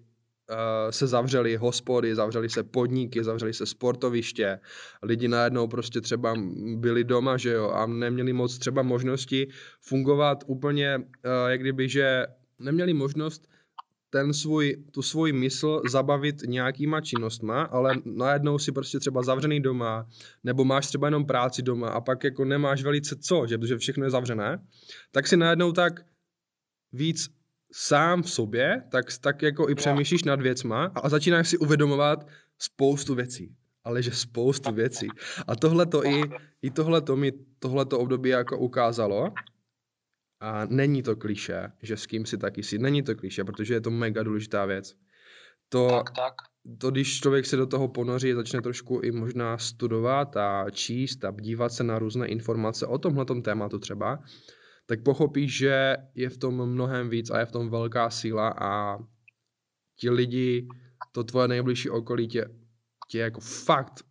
[0.90, 4.60] se zavřely hospody, zavřely se podniky, zavřely se sportoviště,
[5.04, 6.36] lidi najednou prostě třeba
[6.76, 9.48] byli doma, že jo, a neměli moc třeba možnosti
[9.82, 11.04] fungovat úplně, uh,
[11.48, 12.26] jak kdyby, že
[12.60, 13.48] neměli možnost
[14.10, 20.08] ten svůj, tu svůj mysl zabavit nějakýma činnostma, ale najednou si prostě třeba zavřený doma,
[20.44, 24.04] nebo máš třeba jenom práci doma a pak jako nemáš velice co, že, protože všechno
[24.04, 24.60] je zavřené,
[25.12, 26.06] tak si najednou tak
[26.94, 27.30] víc
[27.74, 33.16] sám v sobě, tak, tak jako i přemýšlíš nad věcma a začínáš si uvědomovat spoustu
[33.16, 33.56] věcí.
[33.84, 35.08] Ale že spoustu věcí.
[35.48, 36.22] A tohle to i,
[36.62, 39.34] i tohle to mi tohleto období jako ukázalo.
[40.40, 42.78] A není to kliše, že s kým si taky si.
[42.78, 44.96] Není to kliše, protože je to mega důležitá věc.
[45.70, 46.34] To, tak, tak.
[46.78, 51.32] to, když člověk se do toho ponoří, začne trošku i možná studovat a číst a
[51.32, 54.20] dívat se na různé informace o tomhle tématu třeba,
[54.92, 59.00] tak pochopíš, že je v tom mnohem víc a je v tom velká síla a
[59.96, 60.68] ti lidi,
[61.12, 62.46] to tvoje nejbližší okolí tě,
[63.08, 64.04] tě jako fakt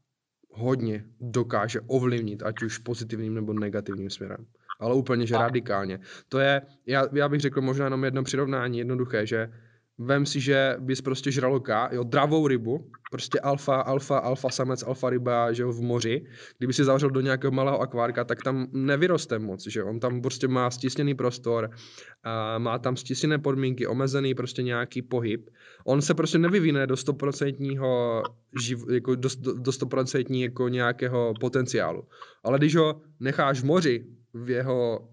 [0.51, 4.47] hodně dokáže ovlivnit, ať už pozitivním nebo negativním směrem.
[4.81, 6.01] Ale úplně, že radikálně.
[6.29, 9.53] To je, já, já bych řekl možná jenom jedno přirovnání, jednoduché, že
[10.01, 15.11] vem si, že bys prostě žraloka, jo, dravou rybu, prostě alfa, alfa, alfa samec, alfa
[15.11, 16.25] ryba, že jo, v moři,
[16.59, 20.49] kdyby si zavřel do nějakého malého akvárka, tak tam nevyroste moc, že on tam prostě
[20.49, 21.71] má stisněný prostor,
[22.25, 25.51] a má tam stisněné podmínky, omezený prostě nějaký pohyb.
[25.85, 28.23] On se prostě nevyvine do stoprocentního
[28.93, 32.03] jako do, do stoprocentní jako nějakého potenciálu.
[32.45, 35.09] Ale když ho necháš v moři, v jeho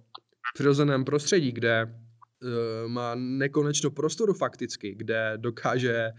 [0.54, 1.88] přirozeném prostředí, kde
[2.88, 6.12] má nekonečno prostoru fakticky, kde dokáže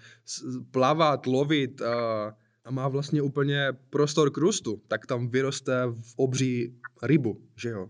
[0.73, 2.27] plavat, lovit a,
[2.65, 7.87] a má vlastně úplně prostor k růstu, tak tam vyroste v obří rybu, že jo?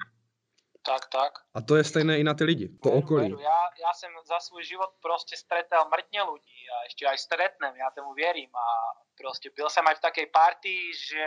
[0.87, 1.33] Tak, tak.
[1.55, 3.29] A to je stejné i na ty lidi, to veru, okolí.
[3.29, 3.41] Veru.
[3.41, 7.91] Já, já jsem za svůj život prostě stretal mrtně lidí a ještě aj stretnem, já
[7.91, 8.67] tomu věřím a
[9.21, 11.25] prostě byl jsem aj v také partii, že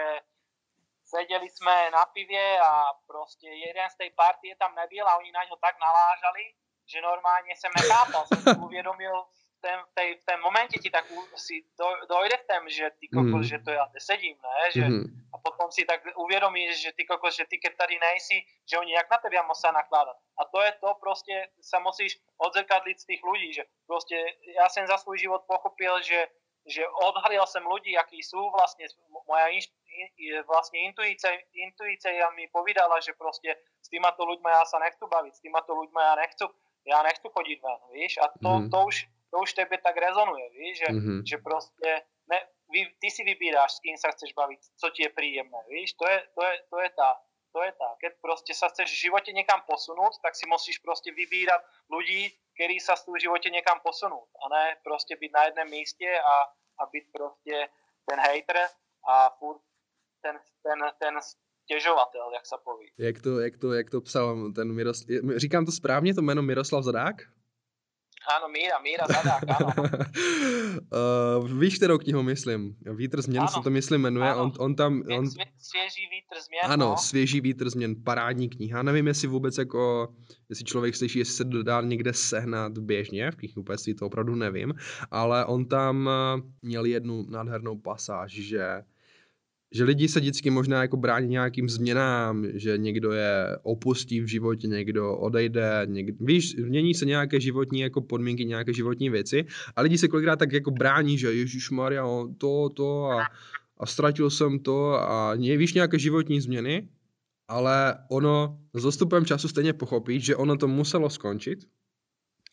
[1.06, 2.74] sedeli jsme na pivě a
[3.08, 6.44] prostě jeden z té partie tam nebyl a oni na něho tak nalážali,
[6.92, 9.24] že normálně jsem nechápal, jsem si uvědomil
[9.58, 12.92] v ten, v, tej, v ten momentě ti tak si do, dojde v tom, že
[13.00, 13.50] ty kokos, mm.
[13.52, 15.06] že to já sedím, ne, že mm.
[15.34, 18.38] a potom si tak uvědomíš, že ty kokos, že ty keď tady nejsi,
[18.70, 20.18] že oni jak na tebe musí nakládat.
[20.38, 24.26] A to je to prostě, sa musíš odzrkadlit z těch lidí, že prostě
[24.58, 26.28] já jsem za svůj život pochopil, že
[26.66, 28.88] že odhalil jsem lidi, jaký jsou vlastně,
[29.28, 29.66] moja inš,
[30.18, 35.36] in, vlastně intuice, intuice mi povídala, že prostě s týmato ľuďma já se nechci bavit,
[35.36, 36.46] s týmato ľuďma já nechci,
[36.86, 38.70] já nechci chodit ven, víš, a to, mm.
[38.70, 41.22] to, už, to už tebe tak rezonuje, víš, že, mm-hmm.
[41.26, 42.40] že prostě ne,
[42.72, 46.08] vy, ty si vybíráš, s kým sa chceš bavit, co ti je príjemné, víš, to
[46.08, 47.10] je, to je, to je tá,
[47.52, 47.90] to je tá.
[48.00, 52.80] Keď prostě sa chceš v živote někam posunout, tak si musíš prostě vybírat ľudí, který
[52.80, 56.36] sa v živote někam posunout a ne prostě být na jednom místě a,
[56.80, 57.70] a být prostě
[58.06, 58.70] ten hater
[59.08, 59.62] a furt
[60.22, 61.20] ten, ten, ten
[61.72, 62.86] stěžovatel, jak se poví.
[62.98, 66.84] Jak to, jak to, jak to psal ten Miroslav, říkám to správně, to jméno Miroslav
[66.84, 67.16] Zadák?
[68.22, 69.68] Áno, Míra, Míra Zadák, áno.
[71.42, 72.78] uh, víš, kterou knihu myslím?
[72.96, 74.36] Vítr změn se to myslím jmenuje.
[74.36, 75.04] On, on tam...
[75.18, 75.26] On...
[75.58, 76.98] Svěží vítr změn, Ano, no.
[76.98, 78.84] Svěží vítr změn, parádní kniha.
[78.84, 80.14] Nevím, jestli vůbec jako,
[80.50, 84.74] jestli člověk slyší, jestli se dodá někde sehnat běžně, v knihkupectví to opravdu nevím,
[85.12, 88.84] ale on tam eh, měl jednu nádhernou pasáž, že
[89.72, 94.68] že lidi se vždycky možná jako brání nějakým změnám, že někdo je opustí v životě,
[94.68, 99.98] někdo odejde, někdo, víš, mění se nějaké životní jako podmínky, nějaké životní věci a lidi
[99.98, 102.06] se kolikrát tak jako brání, že Ježíš Maria,
[102.38, 103.28] to, to a,
[103.78, 106.90] a ztratil jsem to a víš nějaké životní změny,
[107.48, 111.60] ale ono s dostupem času stejně pochopí, že ono to muselo skončit,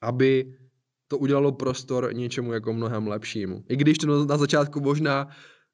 [0.03, 0.55] aby
[1.09, 3.65] to udělalo prostor něčemu jako mnohem lepšímu.
[3.69, 5.29] I když to na začátku možná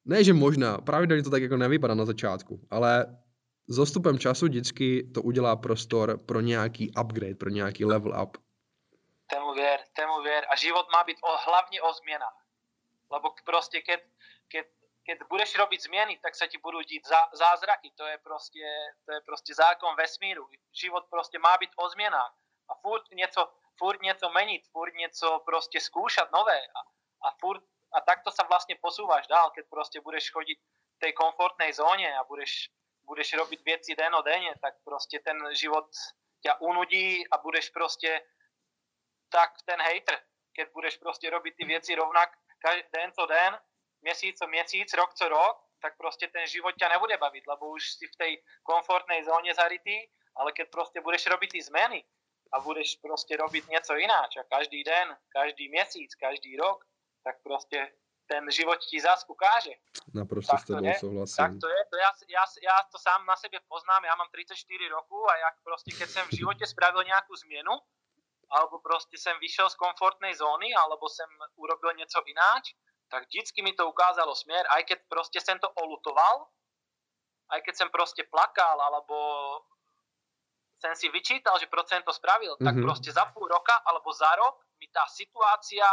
[0.05, 3.05] ne, že možná, pravidelně to tak jako nevypadá na začátku, ale
[3.67, 8.37] s dostupem času vždycky to udělá prostor pro nějaký upgrade, pro nějaký level up.
[9.29, 10.45] Tému věr, tému věr.
[10.51, 12.45] A život má být o, hlavně o změnách.
[13.11, 13.99] Lebo prostě, keď,
[14.47, 14.65] keď,
[15.05, 17.91] keď budeš robiť změny, tak se ti budou dít zá, zázraky.
[17.95, 18.65] To je prostě,
[19.05, 20.47] to je prostě zákon vesmíru.
[20.81, 22.33] Život prostě má být o změnách.
[22.69, 26.59] A furt něco, furt něco menit, furt něco prostě zkoušet nové.
[26.61, 26.79] A,
[27.27, 27.63] a furt
[27.95, 32.27] a takto sa vlastne posúvaš dál, keď proste budeš chodiť v tej komfortnej zóne a
[32.27, 32.67] budeš,
[33.07, 35.87] budeš robiť veci den o denne, tak proste ten život
[36.43, 38.19] ťa unudí a budeš proste
[39.31, 40.19] tak ten hater,
[40.51, 42.35] keď budeš proste robiť ty veci rovnak
[42.91, 43.53] den co den,
[44.01, 47.91] měsíc co měsíc, rok co rok, tak prostě ten život ťa nebude bavit, lebo už
[47.93, 48.31] si v tej
[48.63, 52.03] komfortnej zóne zarytý, ale keď prostě budeš robiť ty zmeny
[52.53, 56.85] a budeš prostě robiť něco ináč a každý den, každý měsíc, každý rok,
[57.25, 57.79] tak prostě
[58.27, 59.73] ten život ti zás ukáže.
[60.13, 61.41] Naprosto s tebou souhlasím.
[61.43, 64.87] Tak to je, to já, já, já to sám na sebe poznám, já mám 34
[64.89, 67.75] roku a jak prostě, keď jsem v životě spravil nějakou změnu,
[68.49, 72.63] alebo prostě jsem vyšel z komfortnej zóny, alebo jsem urobil něco ináč,
[73.09, 76.47] tak vždycky mi to ukázalo směr, aj keď prostě jsem to olutoval,
[77.49, 79.15] aj keď jsem prostě plakal, alebo
[80.79, 82.65] jsem si vyčítal, že proč jsem to spravil, mm-hmm.
[82.65, 82.83] tak mhm.
[82.83, 85.85] prostě za půl roka alebo za rok mi ta situácia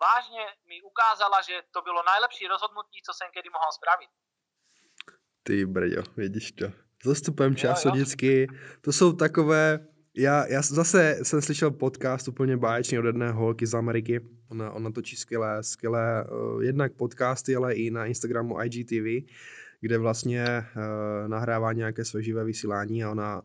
[0.00, 4.10] vážně mi ukázala, že to bylo nejlepší rozhodnutí, co jsem kedy mohl spravit.
[5.42, 6.66] Ty brďo, vidíš to.
[7.04, 7.94] Zastupem času jo, jo.
[7.94, 8.46] vždycky,
[8.80, 13.74] to jsou takové, já, já zase jsem slyšel podcast úplně báječný od jedné holky z
[13.74, 14.20] Ameriky.
[14.50, 19.28] Ona, ona točí skvělé, skvělé uh, jednak podcasty, ale i na Instagramu IGTV,
[19.80, 20.44] kde vlastně
[20.76, 23.42] uh, nahrává nějaké své živé vysílání a ona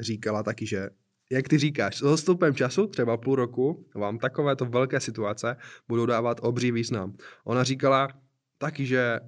[0.00, 0.90] říkala taky, že
[1.30, 5.56] jak ty říkáš, s odstupem času, třeba půl roku, vám takovéto velké situace
[5.88, 7.16] budou dávat obří význam.
[7.44, 8.08] Ona říkala
[8.58, 9.20] taky, že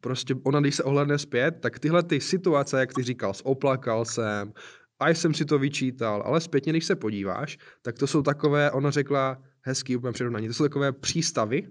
[0.00, 4.52] prostě ona, když se ohledne zpět, tak tyhle ty situace, jak ty říkal, oplakal jsem,
[5.00, 8.90] a jsem si to vyčítal, ale zpětně, když se podíváš, tak to jsou takové, ona
[8.90, 11.68] řekla hezký úplně přirovnání, to jsou takové přístavy,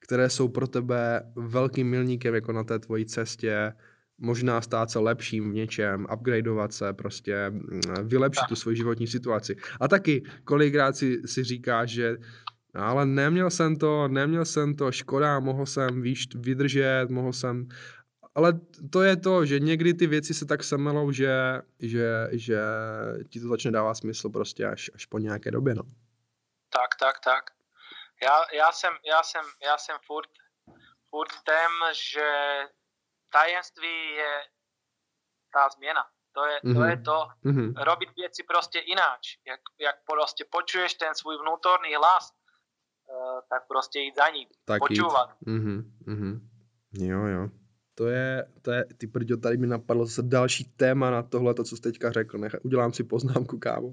[0.00, 3.72] které jsou pro tebe velkým milníkem jako na té tvojí cestě
[4.18, 9.56] možná stát se lepším v něčem, upgradeovat se, prostě mm, vylepšit tu svoji životní situaci.
[9.80, 12.16] A taky kolikrát si, si říká, že
[12.74, 17.68] ale neměl jsem to, neměl jsem to, škoda, mohl jsem víš, vydržet, mohl jsem,
[18.34, 18.52] ale
[18.92, 22.60] to je to, že někdy ty věci se tak semelou, že, že, že
[23.30, 25.82] ti to začne dávat smysl prostě až, až po nějaké době, no.
[26.70, 27.50] Tak, tak, tak.
[28.22, 30.30] Já, já, jsem, já, jsem, já jsem furt,
[31.10, 32.28] furt tém, že
[33.32, 34.32] tajemství je
[35.52, 36.04] tá změna.
[36.32, 36.74] To je, mm-hmm.
[36.74, 37.84] to, je to, mm-hmm.
[37.84, 39.38] robiť věci prostě ináč.
[39.46, 44.78] Jak, jak prostě počuješ ten svůj vnútorný hlas, uh, tak prostě jít za ním, tak
[44.78, 45.30] počúvat.
[45.46, 45.82] Mm-hmm.
[46.06, 46.40] Mm-hmm.
[46.92, 47.48] Jo, jo.
[47.94, 51.64] To je, to je, ty prďo, tady mi napadlo zase další téma na tohle, to,
[51.64, 52.38] co jsi teďka řekl.
[52.38, 53.92] Nech, udělám si poznámku, kámo.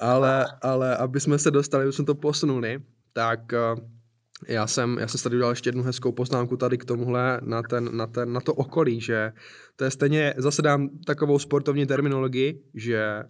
[0.00, 2.82] Ale, ale aby jsme se dostali, aby jsme to posunuli,
[3.12, 3.84] tak uh,
[4.48, 7.96] já jsem, já jsem tady udělal ještě jednu hezkou poznámku tady k tomuhle, na, ten,
[7.96, 9.32] na, ten, na to okolí, že
[9.76, 13.22] to je stejně, zase dám takovou sportovní terminologii, že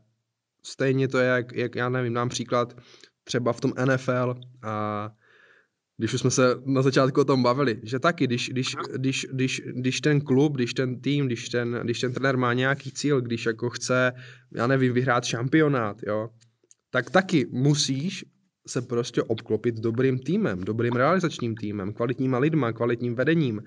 [0.63, 2.77] stejně to je, jak, jak já nevím, dám příklad
[3.25, 5.11] třeba v tom NFL a
[5.97, 9.63] když už jsme se na začátku o tom bavili, že taky, když, když, když, když,
[9.75, 13.47] když ten klub, když ten tým, když ten, když ten trenér má nějaký cíl, když
[13.47, 14.13] jako chce,
[14.55, 16.29] já nevím, vyhrát šampionát, jo,
[16.91, 18.25] tak taky musíš
[18.67, 23.63] se prostě obklopit dobrým týmem, dobrým realizačním týmem, kvalitníma lidma, kvalitním vedením,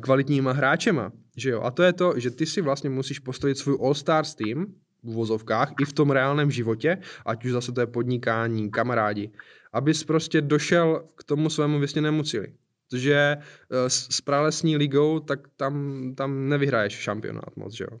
[0.00, 1.62] kvalitníma hráčema, že jo.
[1.62, 4.66] A to je to, že ty si vlastně musíš postavit svůj All-Stars tým,
[5.02, 9.30] v uvozovkách, i v tom reálném životě, ať už zase to je podnikání, kamarádi,
[9.72, 12.54] abys prostě došel k tomu svému vysněnému cíli.
[12.90, 17.98] Protože eh, s pralesní ligou, tak tam, tam nevyhraješ šampionát moc, že jo?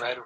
[0.00, 0.22] Veru.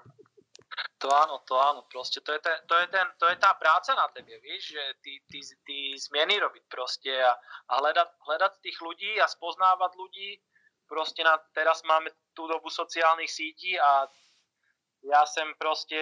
[1.03, 3.91] To áno, to áno, proste to je, ten, to je, ten, to je tá práca
[3.99, 7.35] na tebe, vieš, že ty, ty, ty zmeny robiť proste a,
[7.75, 10.39] a hľadať, hľadať tých ľudí a spoznávať ľudí,
[10.87, 12.07] proste na, teraz máme
[12.39, 14.07] tú dobu sociálnych sítí a
[15.03, 15.99] ja som proste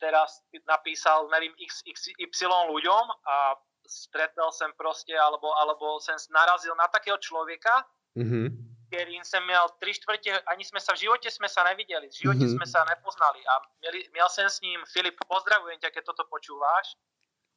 [0.00, 6.72] teraz napísal, nevím, x, x, y ľuďom a stretol som proste, alebo, alebo som narazil
[6.80, 7.84] na takého človeka,
[8.16, 8.46] mm-hmm.
[8.90, 12.42] Ktorým som měl tri štvrte, ani sme sa v živote sme sa nevideli, v živote
[12.42, 12.58] mm-hmm.
[12.58, 16.98] sme sa nepoznali a měli, měl som s ním, Filip, pozdravujem ťa, keď toto počúváš,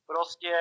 [0.06, 0.54] proste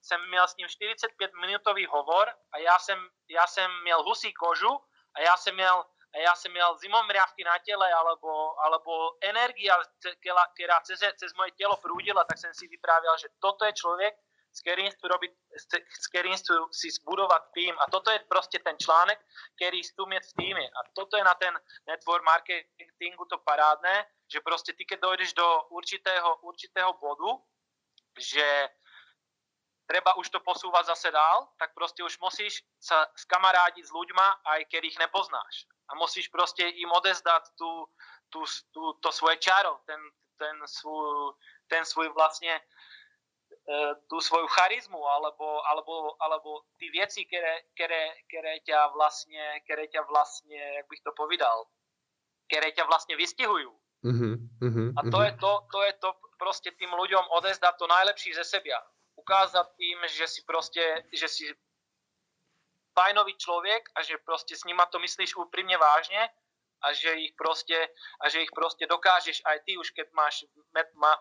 [0.00, 2.96] som měl s ním 45 minútový hovor a ja som,
[3.28, 4.72] ja som měl husí kožu
[5.12, 5.84] a ja som měl
[6.16, 9.76] a ja som měl zimomriavky na tele alebo, alebo energia,
[10.56, 14.16] ktorá cez, cez moje telo prúdila, tak som si vyprávěl, že toto je človek,
[14.56, 15.64] s
[16.00, 17.74] s ktorým chcú si zbudovať tým.
[17.76, 19.20] A toto je proste ten článek,
[19.60, 20.64] ktorý chcú mieť v týme.
[20.64, 21.52] A toto je na ten
[21.84, 27.36] network marketingu to parádne, že proste ty, keď dojdeš do určitého, určitého bodu,
[28.16, 28.44] že
[29.86, 34.60] treba už to posúvať zase dál, tak proste už musíš sa skamarádiť s ľuďma, aj
[34.72, 37.86] keď ich nepoznáš a musíš prostě im odezdať tu,
[38.28, 40.00] tu, tu, to svoje čaro, ten,
[40.38, 41.32] ten, svoj,
[41.66, 42.62] ten svoj vlastne e,
[44.06, 50.02] tú svoju charizmu alebo, alebo, alebo ty věci, které, které, které ťa vlastne, které ťa
[50.06, 51.66] vlastne, jak bych to povedal,
[52.46, 53.74] které ťa vlastne vystihujú.
[54.06, 55.26] Uh-huh, uh-huh, a to uh-huh.
[55.26, 58.78] je to, to je to prostě tým ľuďom odezdať to najlepší ze sebia.
[59.16, 61.44] Ukázať im, že si prostě, že si
[62.94, 66.28] fajnový človek a že proste s nima to myslíš úprimne vážne
[66.82, 67.76] a že ich proste,
[68.20, 70.44] a že ich proste dokážeš aj ty už keď máš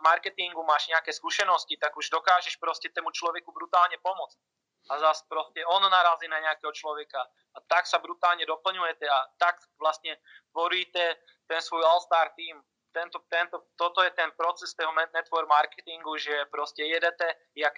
[0.04, 4.40] marketingu, máš nejaké skúsenosti, tak už dokážeš proste tému človeku brutálne pomôcť.
[4.86, 7.18] A zase proste on narazí na nejakého človeka
[7.56, 10.14] a tak sa brutálne doplňujete a tak vlastne
[10.54, 11.18] tvoríte
[11.50, 12.62] ten svoj all-star tým.
[12.94, 17.76] Tento, tento, toto je ten proces toho network marketingu, že proste jedete jak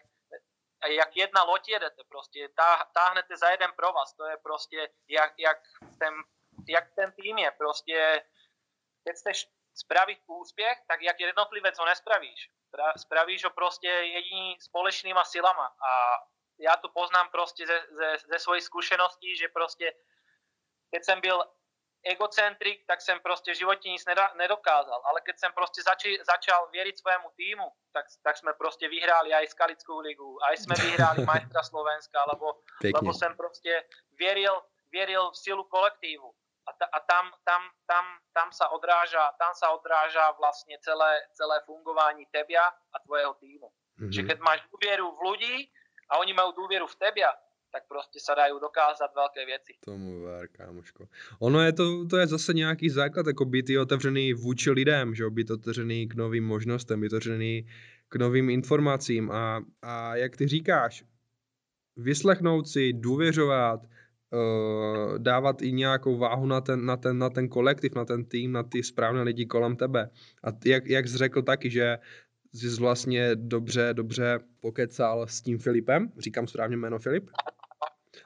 [0.85, 5.57] jak jedna loď jedete, prostě tá, táhnete za jeden provaz, to je prostě jak, jak,
[5.99, 6.13] ten,
[6.67, 8.23] jak ten tým je, prostě
[9.03, 12.49] keď chceš spraviť úspěch, tak jak jednotlivec ho nespravíš.
[12.97, 15.91] Spravíš ho prostě jediný společnýma silama a
[16.59, 19.93] já to poznám prostě ze, ze, ze svojich zkušeností, že prostě
[20.91, 21.43] keď jsem byl
[22.03, 25.01] egocentrik, tak jsem prostě v životě nic nedokázal.
[25.05, 29.47] Ale keď jsem prostě zači, začal věřit svému týmu, tak, tak jsme prostě vyhráli aj
[29.47, 32.59] Skalickou ligu, aj jsme vyhráli majstra Slovenska, lebo,
[32.93, 36.33] lebo jsem prostě věřil, věřil v silu kolektívu.
[36.67, 41.63] A, ta, a tam, tam, tam, tam sa odráža, tam sa odráža vlastne celé, celé
[41.65, 43.71] fungování tebia a tvojho týmu.
[43.71, 44.12] Mm-hmm.
[44.12, 45.56] Že keď máš dôveru v ľudí
[46.12, 47.32] a oni majú dôveru v tebia,
[47.71, 49.73] tak prostě se dají dokázat velké věci.
[49.86, 51.08] Tomu ver, kámoško.
[51.39, 55.51] Ono je to, to je zase nějaký základ, jako být otevřený vůči lidem, že být
[55.51, 57.69] otevřený k novým možnostem, být otevřený
[58.10, 61.03] k novým informacím a, a jak ty říkáš,
[61.95, 63.80] vyslechnout si, důvěřovat,
[64.31, 68.51] uh, dávat i nějakou váhu na ten, na, ten, na ten kolektiv, na ten tým,
[68.51, 70.09] na ty správné lidi kolem tebe.
[70.43, 71.97] A jak, jak jsi řekl taky, že
[72.53, 77.29] jsi vlastně dobře, dobře pokecal s tím Filipem, říkám správně jméno Filip?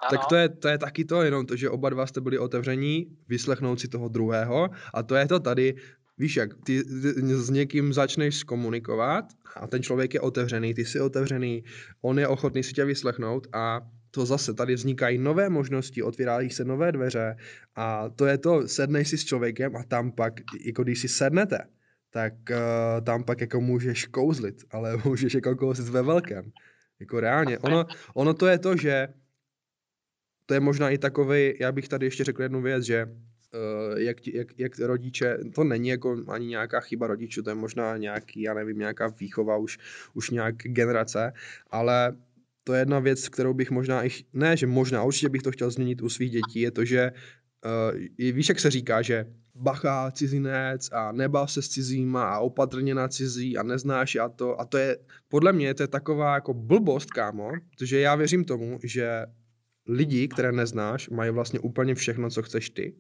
[0.10, 3.18] Tak to je, to je taky to, jenom to, že oba dva jste byli otevření,
[3.28, 5.76] vyslechnout si toho druhého a to je to tady,
[6.18, 11.00] víš jak, ty, ty s někým začneš komunikovat a ten člověk je otevřený, ty jsi
[11.00, 11.64] otevřený,
[12.02, 13.82] on je ochotný si tě vyslechnout a
[14.12, 17.38] to zase, tady vznikají nové možnosti, otvírají se nové dveře
[17.76, 20.34] a to je to, sednej si s člověkem a tam pak,
[20.66, 21.60] jako když si sednete,
[22.10, 26.52] tak uh, tam pak jako můžeš kouzlit, ale můžeš jako kouzlit ve velkém.
[27.00, 27.60] Jako reálně.
[27.60, 29.08] Ono, ono to je to, že
[30.46, 34.28] to je možná i takový, já bych tady ještě řekl jednu věc, že uh, jak,
[34.28, 38.54] jak, jak rodiče, to není jako ani nějaká chyba rodičů, to je možná nějaký, já
[38.54, 39.78] nevím, nějaká výchova už,
[40.14, 41.34] už nějak generace,
[41.72, 42.16] ale
[42.64, 45.72] to je jedna věc, kterou bych možná, i, ne, že možná, určitě bych to chtěl
[45.72, 47.12] změnit u svých dětí, je to, že
[47.66, 48.00] uh,
[48.32, 53.08] víš, jak se říká, že bacha, cizinec a nebav se s cizíma a opatrně na
[53.08, 54.62] cizí a neznáš a to.
[54.62, 54.98] A to je,
[55.28, 59.26] podle mě, to je taková jako blbost, kámo, protože já věřím tomu, že
[59.88, 62.96] lidi, které neznáš, mají vlastně úplně všechno, co chceš ty.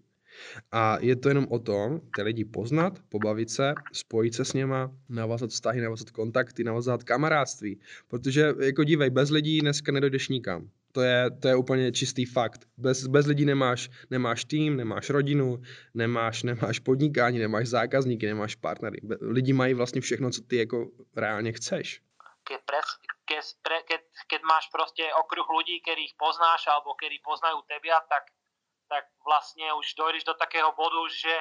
[0.71, 4.91] A je to jenom o tom, ty lidi poznat, pobavit se, spojit se s něma,
[5.09, 7.79] navazat vztahy, navazat kontakty, navazat kamarádství.
[8.07, 10.69] Protože jako dívej, bez lidí dneska nedojdeš nikam.
[10.91, 12.65] To je, to je úplně čistý fakt.
[12.77, 15.61] Bez, bez lidí nemáš, nemáš tým, nemáš rodinu,
[15.93, 18.99] nemáš, nemáš podnikání, nemáš zákazníky, nemáš partnery.
[19.21, 22.01] Lidi mají vlastně všechno, co ty jako reálně chceš.
[22.43, 22.86] Keď, pres,
[23.25, 23.43] keď,
[23.88, 28.23] keď, keď máš prostě okruh lidí, kterých poznáš, alebo kteří poznají tebia, tak,
[28.91, 31.33] tak vlastně už dojdeš do takého bodu, že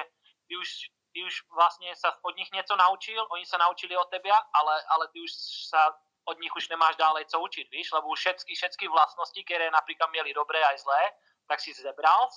[0.47, 0.69] ty už,
[1.13, 5.07] ty už vlastně sa od nich něco naučil, oni se naučili od tebia, ale, ale
[5.11, 5.31] ty už
[5.67, 5.91] sa
[6.25, 10.33] od nich už nemáš dále co učit, víš, lebo všetky, všetky vlastnosti, které například měli
[10.33, 11.11] dobré a zlé,
[11.47, 12.29] tak si zebral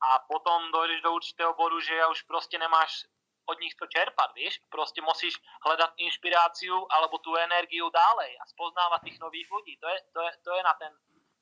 [0.00, 3.04] a potom dojdeš do určitého bodu, že už prostě nemáš
[3.46, 5.34] od nich to čerpat, víš, prostě musíš
[5.66, 9.76] hledat inspiráciu alebo tu energiu dále a spoznávat těch nových lidí.
[9.76, 10.92] To je, to je, to je, na, ten,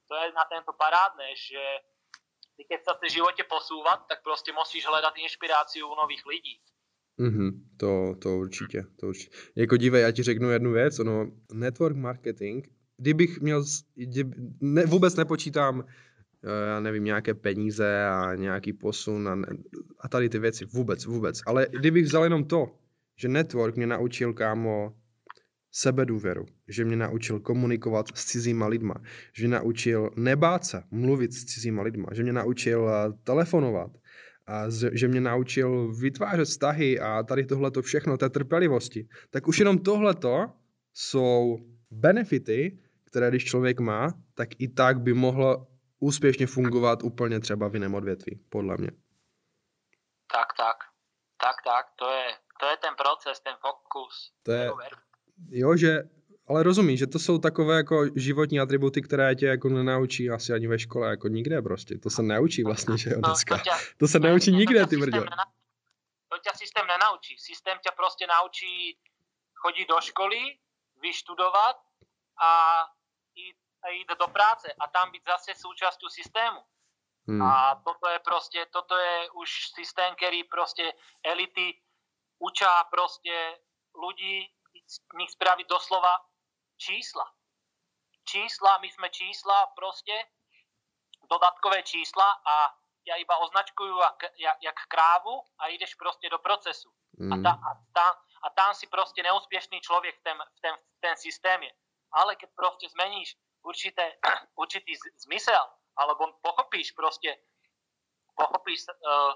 [0.09, 1.80] to je na tento parádne, že
[2.65, 6.57] keď sa v životě posúvat, tak prostě musíš hledat inspiráciu u nových lidí.
[7.19, 9.37] Mm-hmm, to, to určitě, to určitě.
[9.57, 15.17] Jako dívej, já ti řeknu jednu věc, ono, network marketing, kdybych měl, kdyby, ne, vůbec
[15.17, 15.85] nepočítám,
[16.45, 19.37] eh, já nevím, nějaké peníze a nějaký posun a,
[20.01, 21.41] a tady ty věci, vůbec, vůbec.
[21.47, 22.67] Ale kdybych vzal jenom to,
[23.17, 24.95] že network mě naučil, kámo,
[25.71, 28.95] sebedůvěru, že mě naučil komunikovat s cizíma lidma,
[29.33, 33.91] že mě naučil nebát se mluvit s cizíma lidma, že mě naučil eh, telefonovat,
[34.49, 39.79] a že mě naučil vytvářet vztahy a tady tohleto všechno, té trpělivosti, tak už jenom
[39.79, 40.53] tohleto
[40.95, 41.59] jsou
[41.91, 45.66] benefity, které když člověk má, tak i tak by mohlo
[46.01, 48.91] úspěšně fungovat úplně třeba v jiném odvětví, podle mě.
[50.33, 50.77] Tak, tak.
[51.41, 51.87] Tak, tak.
[51.99, 52.27] To je,
[52.61, 54.33] to je ten proces, ten fokus.
[54.43, 54.71] To je,
[55.51, 56.03] jo, že
[56.49, 60.66] ale rozumí, že to jsou takové jako životní atributy, které tě jako nenaučí asi ani
[60.66, 61.99] ve škole, jako nikde prostě.
[61.99, 63.59] To se neučí vlastně, že jo, dneska.
[63.59, 65.20] To, to, tě, to se neučí nikde, ty brďo.
[66.28, 67.39] To tě systém nenaučí.
[67.39, 68.99] Systém tě prostě naučí
[69.55, 70.41] chodit do školy,
[71.01, 71.76] vyštudovat
[72.43, 72.51] a
[73.34, 76.61] jít, a jít do práce a tam být zase součástí systému.
[77.28, 77.43] Hmm.
[77.43, 80.93] A toto je prostě, toto je už systém, který prostě
[81.24, 81.74] elity
[82.39, 83.34] učá prostě
[83.95, 83.95] z
[85.14, 86.16] nich spraviť doslova
[86.76, 87.26] čísla.
[88.24, 90.26] Čísla, my jsme čísla prostě,
[91.30, 92.74] dodatkové čísla a
[93.09, 96.93] ťa iba označkujú jak, jak, jak krávu a jdeš prostě do procesu.
[97.16, 97.32] Mm.
[97.32, 98.07] A, ta, a, ta,
[98.45, 101.72] a tam si prostě neúspěšný člověk v ten, v ten, v ten systém je.
[102.12, 104.12] Ale keď prostě zmeníš určité,
[104.55, 104.93] určitý
[105.24, 105.64] zmysel,
[105.97, 107.36] alebo pochopíš prostě,
[108.36, 109.34] pochopíš uh,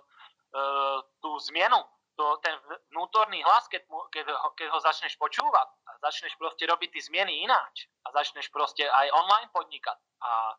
[0.54, 1.80] uh, tu změnu,
[2.16, 2.54] to, ten
[2.92, 7.00] vnútorný hlas, keď, mu, keď, ho, keď ho začneš počúvať a začneš proste robiť ty
[7.00, 10.56] zmieny ináč a začneš proste aj online podnikať a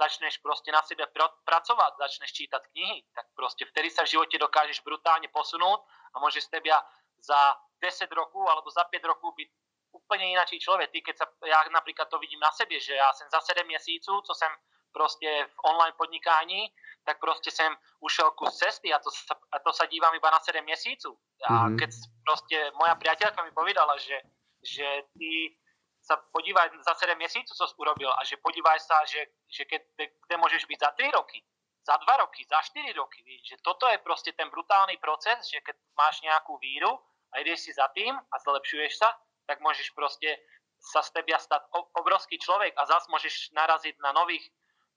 [0.00, 4.36] začneš proste na sebe pr- pracovať, začneš čítať knihy, tak proste vtedy sa v živote
[4.40, 5.80] dokážeš brutálne posunúť
[6.14, 6.78] a môžeš z tebia
[7.22, 9.48] za 10 rokov alebo za 5 rokov byť
[9.94, 10.90] úplne ináčí človek.
[10.90, 14.20] Ty, keď sa, ja napríklad to vidím na sebe, že ja som za 7 měsíců,
[14.20, 14.50] co jsem
[14.92, 16.70] prostě v online podnikání,
[17.04, 19.10] tak prostě jsem ušel kus cesty a to,
[19.52, 21.18] a to sa dívam iba na 7 měsíců.
[21.44, 21.78] A mm-hmm.
[21.78, 21.90] keď
[22.24, 24.20] prostě moja priateľka mi povedala, že,
[24.64, 25.56] že ty
[26.00, 29.82] sa podívaj za 7 měsíců, co jsi urobil a že podívaj sa, že, že keď,
[29.96, 31.44] kde môžeš byť za 3 roky,
[31.84, 33.22] za 2 roky, za 4 roky.
[33.22, 36.92] Víš, že toto je prostě ten brutálny proces, že keď máš nějakou víru
[37.32, 39.12] a jdeš si za tým a zlepšuješ sa,
[39.46, 40.38] tak môžeš prostě
[40.80, 41.64] sa z tebia stať
[41.96, 44.44] obrovský človek a zase môžeš narazit na nových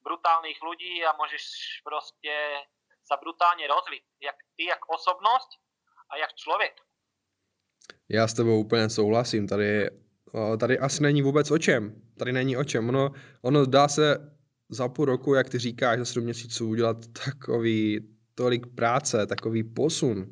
[0.08, 1.44] brutálnych ľudí a môžeš
[1.84, 2.34] prostě
[3.10, 4.04] sa brutálně rozvít.
[4.28, 5.50] Jak ty, jak osobnosť
[6.12, 6.76] a jak člověk.
[8.10, 9.48] Já s tebou úplně souhlasím.
[9.48, 9.90] Tady,
[10.60, 12.02] tady asi není vůbec o čem.
[12.20, 12.90] Tady není o čem.
[12.90, 14.18] Ono, ono dá se
[14.70, 18.00] za půl roku, jak ty říkáš, za 7 měsíců udělat takový
[18.36, 20.26] tolik práce, takový posun.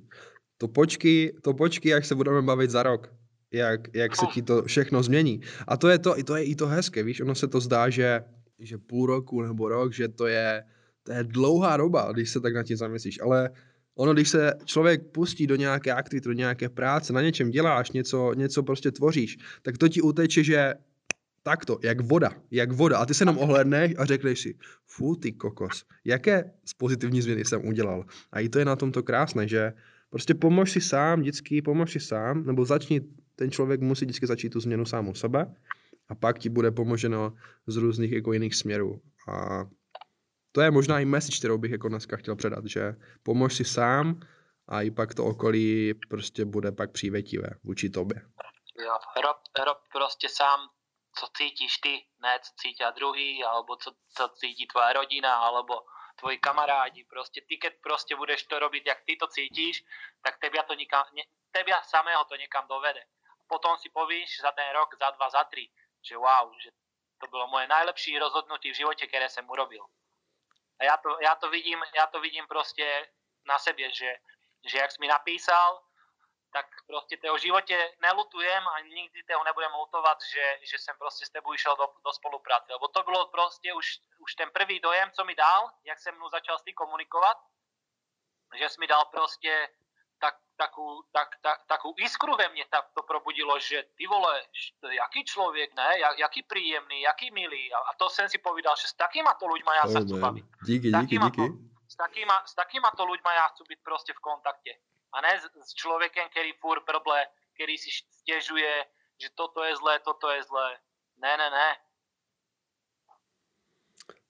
[0.58, 3.08] To počky, to počky, jak se budeme bavit za rok.
[3.52, 5.42] Jak, jak se ti to všechno změní.
[5.68, 8.24] A to je to, to je i to hezké, víš, ono se to zdá, že
[8.60, 10.64] že půl roku nebo rok, že to je,
[11.04, 13.50] to je dlouhá doba, když se tak na tím zamyslíš, ale
[13.96, 18.34] ono, když se člověk pustí do nějaké aktivity, do nějaké práce, na něčem děláš, něco,
[18.34, 20.74] něco prostě tvoříš, tak to ti uteče, že
[21.44, 22.98] takto, jak voda, jak voda.
[22.98, 27.46] A ty se jenom ohledneš a řekneš si, fu ty kokos, jaké z pozitivní změny
[27.46, 28.06] jsem udělal.
[28.32, 29.74] A i to je na tomto krásné, že
[30.10, 33.02] prostě pomož si sám, vždycky pomož si sám, nebo začni,
[33.36, 35.56] ten člověk musí vždycky začít tu změnu sám u sebe
[36.10, 37.38] a pak ti bude pomoženo
[37.68, 39.02] z různých jako jiných směrů.
[39.30, 39.66] A
[40.52, 44.20] to je možná i message, kterou bych jako dneska chtěl předat, že pomož si sám
[44.68, 48.22] a i pak to okolí prostě bude pak přívětivé vůči tobě.
[48.80, 50.60] Jo, rob, rob prostě sám,
[51.20, 55.74] co cítíš ty, ne co cítí druhý, alebo co, co cítí tvoja rodina, alebo
[56.20, 59.86] tvoji kamarádi, prostě ty, keď prostě budeš to robiť, jak ty to cítíš,
[60.24, 63.04] tak tebia to nikam, ne, tebia samého to někam dovede.
[63.48, 65.70] Potom si povíš za ten rok, za dva, za tři,
[66.06, 66.70] že wow, že
[67.22, 69.86] to bylo moje najlepší rozhodnutí v životě, které jsem urobil.
[70.80, 73.10] A já to, já to vidím, já to vidím prostě
[73.46, 74.18] na sebe, že,
[74.66, 75.84] že jak jsi mi napísal,
[76.56, 81.30] tak prostě toho životě nelutujem a nikdy toho nebudem lutovat, že, že jsem prostě s
[81.30, 82.74] tebou išel do, do spolupráce.
[82.74, 86.30] Lebo to bylo prostě už, už ten prvý dojem, co mi dal, jak jsem mnou
[86.30, 87.38] začal s komunikovat,
[88.56, 89.70] že jsi mi dal prostě
[90.58, 94.42] takú, tak, tak, takú iskru ve mne tak to probudilo, že ty vole,
[94.92, 97.74] jaký člověk, ne, jak, jaký príjemný, jaký milý.
[97.74, 100.14] A, a to jsem si povedal, že s takýma to ľuďma já oh, se chci
[100.20, 100.46] bavit.
[100.66, 101.46] Díky, díky, díky.
[101.48, 101.54] To,
[101.88, 104.72] s, takýma, s takýma to ľuďma já chci být prostě v kontakte.
[105.14, 108.86] A ne s, s člověkem, který furt prble, který si stěžuje,
[109.22, 110.78] že toto je zlé, toto je zlé.
[111.18, 111.70] Ne, ne, ne.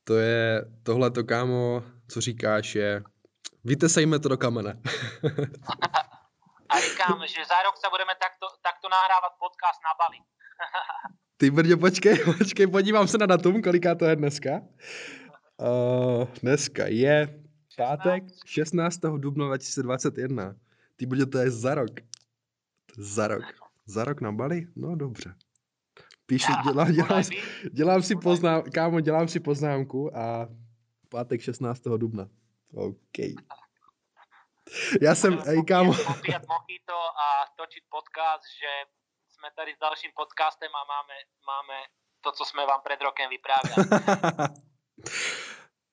[0.03, 3.03] To je, tohle to kámo, co říkáš, je
[3.65, 4.77] Vytesejme to do kamene.
[6.69, 10.17] A říkám, že za rok se budeme takto, takto nahrávat podcast na Bali.
[11.37, 14.51] Ty brdě, počkej, počkej, podívám se na datum, koliká to je dneska.
[15.57, 17.43] Uh, dneska je
[17.77, 18.99] pátek 16.
[19.17, 20.55] dubna 2021.
[20.95, 21.91] Ty brdě, to je za rok.
[22.97, 23.43] Za rok.
[23.85, 24.67] Za rok na Bali?
[24.75, 25.35] No dobře.
[26.25, 27.23] Píšu, dělám, dělám,
[27.71, 30.47] dělám si poznám, kámo, dělám si poznámku a
[31.09, 31.81] pátek 16.
[31.97, 32.29] dubna.
[32.73, 33.17] OK.
[35.01, 35.91] Já jsem, ej kámo.
[35.93, 38.71] Mojito a točit podcast, že
[39.33, 41.15] jsme tady s dalším podcastem a máme,
[41.51, 41.77] máme
[42.21, 43.85] to, co jsme vám před rokem vyprávěli.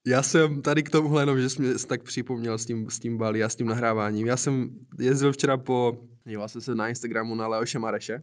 [0.07, 3.19] Já jsem tady k tomuhle jenom, že jsi mě tak připomněl s tím, s tím
[3.19, 4.27] Bali a s tím nahráváním.
[4.27, 5.93] Já jsem jezdil včera po,
[6.25, 8.23] díval jsem se na Instagramu na Leoše Mareše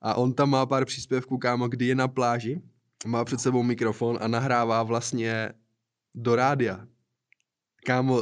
[0.00, 2.62] a on tam má pár příspěvků, kámo, kdy je na pláži,
[3.06, 5.52] má před sebou mikrofon a nahrává vlastně
[6.14, 6.86] do rádia
[7.86, 8.20] kámo,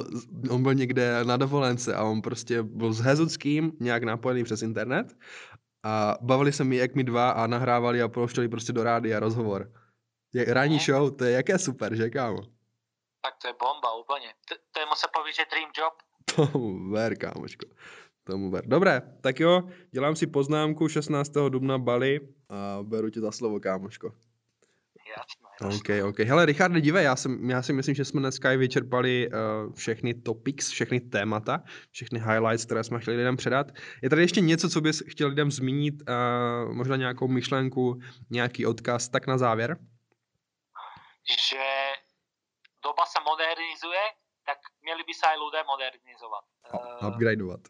[0.50, 5.16] on byl někde na dovolence a on prostě byl s Hezuckým nějak napojený přes internet
[5.82, 9.72] a bavili se mi jak mi dva a nahrávali a pouštěli prostě do rádia rozhovor.
[10.32, 10.82] Je, ranní no.
[10.82, 12.42] show, to je jaké super, že kámo?
[13.22, 14.34] Tak to je bomba úplně.
[14.48, 15.94] To, to je mu se poví, že dream job.
[16.36, 17.66] Tomu ver, kámočko.
[18.24, 18.66] Tomu ver.
[18.66, 21.32] Dobré, tak jo, dělám si poznámku 16.
[21.48, 24.12] dubna Bali a beru tě za slovo, kámoško.
[25.16, 25.49] Jasné.
[25.64, 26.18] OK, OK.
[26.18, 30.14] Hele, Richard, dívej, já, jsem, já si myslím, že jsme dneska i vyčerpali uh, všechny
[30.14, 33.66] topics, všechny témata, všechny highlights, které jsme chtěli lidem předat.
[34.02, 38.00] Je tady ještě něco, co bys chtěl lidem zmínit, uh, možná nějakou myšlenku,
[38.30, 39.76] nějaký odkaz, tak na závěr?
[41.48, 41.64] Že
[42.84, 44.04] doba se modernizuje,
[44.46, 46.44] tak měli by se i lidé modernizovat.
[46.74, 47.60] Uh, upgradeovat.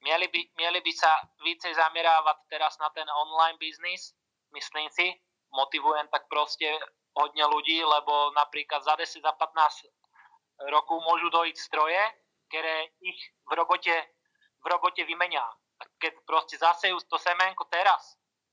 [0.00, 1.06] Měli by, měli by se
[1.44, 4.14] více zaměrávat teraz na ten online business,
[4.56, 5.06] myslím si,
[5.56, 6.78] motivujem tak prostě
[7.20, 9.74] hodně lidí, lebo například za 10, za 15
[10.70, 12.02] roků můžu dojít stroje,
[12.48, 13.94] které ich v robotě,
[14.64, 15.46] v robotě vymenia.
[15.80, 18.02] A keď prostě zasejú to semenko teraz,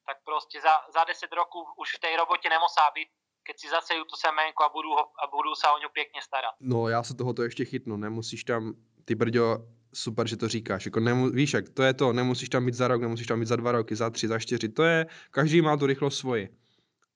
[0.05, 3.09] tak prostě za, za 10 roků už v té robotě nemusí být,
[3.43, 6.53] keď si zasejú to semenko a budou, ho, a budou se o ňu pěkně starat.
[6.59, 8.73] No já se tohoto ještě chytnu, nemusíš tam,
[9.05, 9.57] ty brďo,
[9.93, 10.85] super, že to říkáš.
[10.85, 13.45] Jako nemu, víš, jak to je to, nemusíš tam být za rok, nemusíš tam být
[13.45, 14.69] za dva roky, za tři, za čtyři.
[14.69, 16.60] To je, každý má tu rychlost svoji.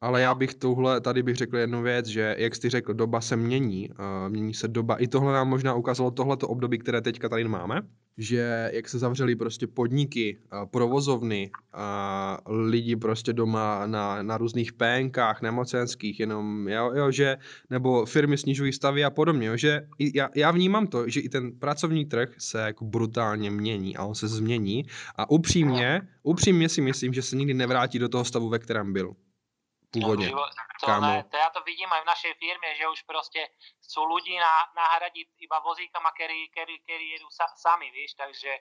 [0.02, 3.36] Ale já bych tohle, tady bych řekl jednu věc, že jak jsi řekl, doba se
[3.36, 3.89] mění,
[4.30, 4.96] mění se doba.
[4.96, 7.82] I tohle nám možná ukázalo tohleto období, které teďka tady máme,
[8.18, 10.39] že jak se zavřely prostě podniky,
[10.72, 11.52] provozovny,
[12.46, 17.38] lidi prostě doma na, na různých pénkách, nemocenských, jenom, jo, jo, že,
[17.70, 21.52] nebo firmy snižují stavy a podobně, jo, že já, já vnímám to, že i ten
[21.60, 24.86] pracovní trh se jako brutálně mění a on se změní
[25.16, 29.14] a upřímně, upřímně si myslím, že se nikdy nevrátí do toho stavu, ve kterém byl
[30.02, 30.30] původně.
[30.30, 30.46] To,
[30.86, 33.50] to, ne, to já to vidím aj v našej firmě, že už prostě
[33.82, 38.58] jsou lidi na, nahradit iba vozíkama, který, který, který jedu sa, sami, víš, takže,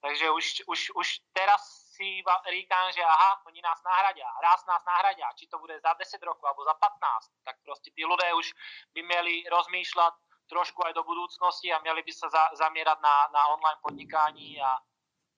[0.00, 1.62] takže už, už, už teraz
[1.96, 5.92] si iba říkám, že aha, oni nás nahradí, raz nás nahradí, či to bude za
[5.92, 8.52] 10 rokov, alebo za 15, tak prostě ty lidé už
[8.94, 10.14] by měli rozmýšlet
[10.48, 14.78] trošku aj do budoucnosti a měli by se za, zamierat na, na online podnikání a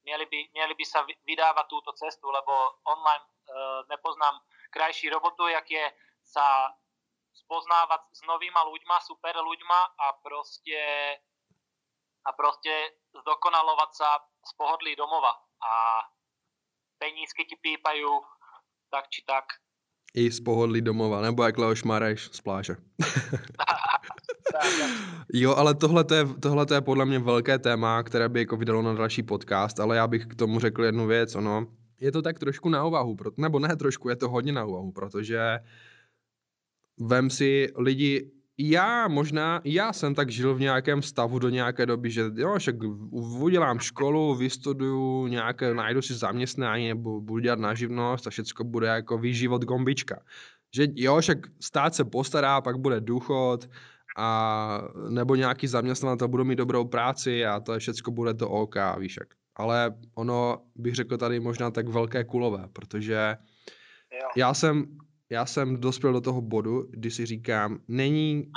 [0.05, 2.53] měli by, měli by se vydávat túto cestu, lebo
[2.85, 5.93] online uh, nepoznám krajší robotu, jak je
[6.25, 6.75] sa
[7.33, 10.81] spoznávať s novýma ľuďma, super ľuďma a prostě
[12.29, 12.75] a prostě
[13.21, 15.33] zdokonalovat sa z pohodlí domova
[15.65, 15.73] a
[16.99, 18.21] penízky ti pípajú
[18.91, 19.45] tak či tak.
[20.15, 22.75] I z pohodlí domova, nebo jak Leoš Mareš z pláže.
[25.35, 28.57] Jo, ale tohle to, je, tohle to je podle mě velké téma, které by jako
[28.57, 31.67] vydalo na další podcast, ale já bych k tomu řekl jednu věc, ono,
[32.01, 35.59] je to tak trošku na úvahu, nebo ne trošku, je to hodně na úvahu, protože
[37.01, 42.11] vem si lidi, já možná, já jsem tak žil v nějakém stavu do nějaké doby,
[42.11, 42.77] že jo, však
[43.13, 48.87] udělám školu, vystuduju nějaké, najdu si zaměstnání nebo budu dělat na živnost a všechno bude
[48.87, 50.23] jako výživot gombička.
[50.75, 53.69] Že jo, však stát se postará, pak bude důchod
[54.17, 58.77] a nebo nějaký zaměstnavatel budou mít dobrou práci a to je všecko bude to OK,
[58.99, 59.38] víš jak.
[59.59, 63.37] Ale ono, bych řekl tady možná tak velké kulové, protože
[64.13, 64.29] jo.
[64.37, 64.87] já jsem
[65.31, 68.51] já jsem dospěl do toho bodu, kdy si říkám, není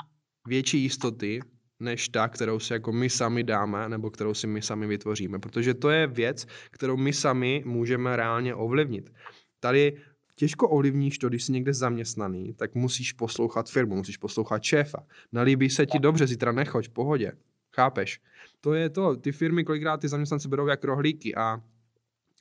[0.47, 1.39] větší jistoty,
[1.80, 5.39] než ta, kterou si jako my sami dáme, nebo kterou si my sami vytvoříme.
[5.39, 9.14] Protože to je věc, kterou my sami můžeme reálně ovlivnit.
[9.60, 10.02] Tady
[10.36, 15.06] těžko ovlivníš to, když jsi někde zaměstnaný, tak musíš poslouchat firmu, musíš poslouchat šéfa.
[15.32, 17.32] Nalíbí se ti dobře, zítra nechoď, v pohodě.
[17.76, 18.20] Chápeš?
[18.62, 21.62] To je to, ty firmy kolikrát ty zaměstnance berou jak rohlíky a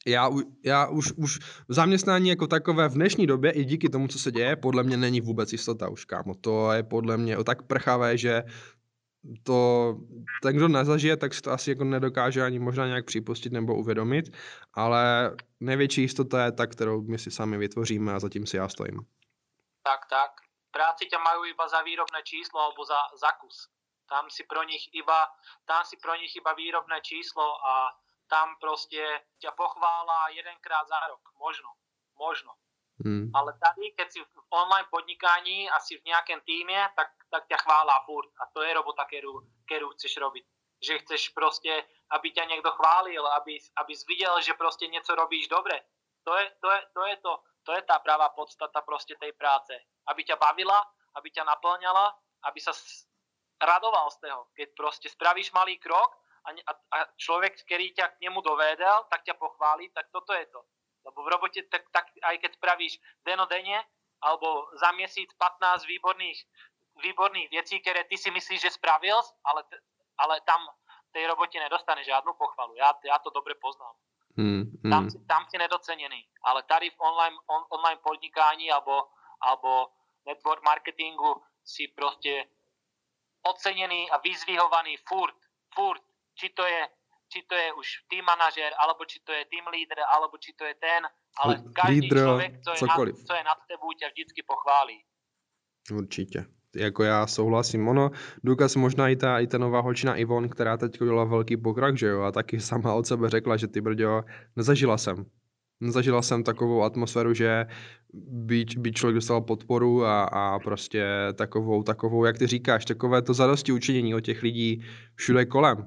[0.07, 0.31] já,
[0.65, 4.57] já už, už zaměstnání jako takové v dnešní době i díky tomu, co se děje,
[4.57, 6.35] podle mě není vůbec jistota už, kámo.
[6.35, 8.43] To je podle mě o tak prchavé, že
[9.43, 9.97] to
[10.43, 14.25] ten, kdo nezažije, tak si to asi jako nedokáže ani možná nějak připustit nebo uvědomit,
[14.75, 19.01] ale největší jistota je ta, kterou my si sami vytvoříme a zatím si já stojím.
[19.83, 20.31] Tak, tak.
[20.71, 23.69] Práci tě mají iba za výrobné číslo alebo za, za kus.
[24.11, 25.31] Tam si pro nich iba,
[25.65, 27.95] tam si pro nich iba výrobné číslo a
[28.31, 31.69] tam prostě ťa pochvála jedenkrát za rok, možno,
[32.19, 32.55] možno.
[33.05, 33.31] Hmm.
[33.35, 37.57] Ale tady, keď si v online podnikání a si v nějakém týmě, tak, tak ťa
[37.57, 38.31] chválá furt.
[38.43, 40.45] A to je robota, kterou, kterou chceš robiť.
[40.87, 45.81] Že chceš prostě, aby ťa někdo chválil, aby, aby viděl, že prostě něco robíš dobře.
[46.25, 49.73] To je to, je, to, je to, to je ta pravá podstata prostě tej práce.
[50.07, 52.73] Aby ťa bavila, aby ťa naplňala, aby sa
[53.63, 54.47] radoval z toho.
[54.55, 59.23] Keď prostě spravíš malý krok a, a, a člověk, který ťa k němu dovedel, tak
[59.23, 60.63] ťa pochválí, tak toto je to.
[61.05, 62.93] Lebo v robotě, tak, tak aj keď spravíš
[63.25, 63.85] denodenne,
[64.21, 66.45] alebo za měsíc 15 výborných,
[67.03, 69.65] výborných věcí, které ty si myslíš, že spravil, ale,
[70.19, 70.61] ale tam
[71.09, 72.75] v té robotě nedostane žádnou pochvalu.
[72.77, 73.95] Já, já to dobře poznám.
[74.37, 74.91] Hmm, hmm.
[74.93, 76.29] Tam, tam si nedoceněný.
[76.43, 79.09] Ale tady v online, on, online podnikání alebo,
[79.41, 79.89] alebo
[80.27, 82.45] network marketingu si prostě
[83.43, 85.35] oceněný a vyzvihovaný furt,
[85.75, 86.03] furt
[86.35, 86.83] či to je,
[87.33, 90.65] či to je už tým manažer, alebo či to je tým lídr, alebo či to
[90.65, 91.05] je ten,
[91.37, 94.99] ale každý Lídr, člověk, co je, nad, co je nad tebou, tě vždycky pochválí.
[95.93, 96.45] Určitě.
[96.77, 97.89] Jako já souhlasím.
[97.89, 98.11] Ono,
[98.45, 102.07] důkaz možná i ta, i ta nová holčina Ivon, která teď udělala velký pokrok, že
[102.07, 104.23] jo, a taky sama od sebe řekla, že ty brďo,
[104.57, 105.27] nezažila jsem.
[105.81, 107.67] Nezažila jsem takovou atmosféru, že
[108.15, 113.35] by, by člověk dostal podporu a, a prostě takovou, takovou, jak ty říkáš, takové to
[113.35, 114.85] zadosti učinění od těch lidí
[115.15, 115.87] všude kolem.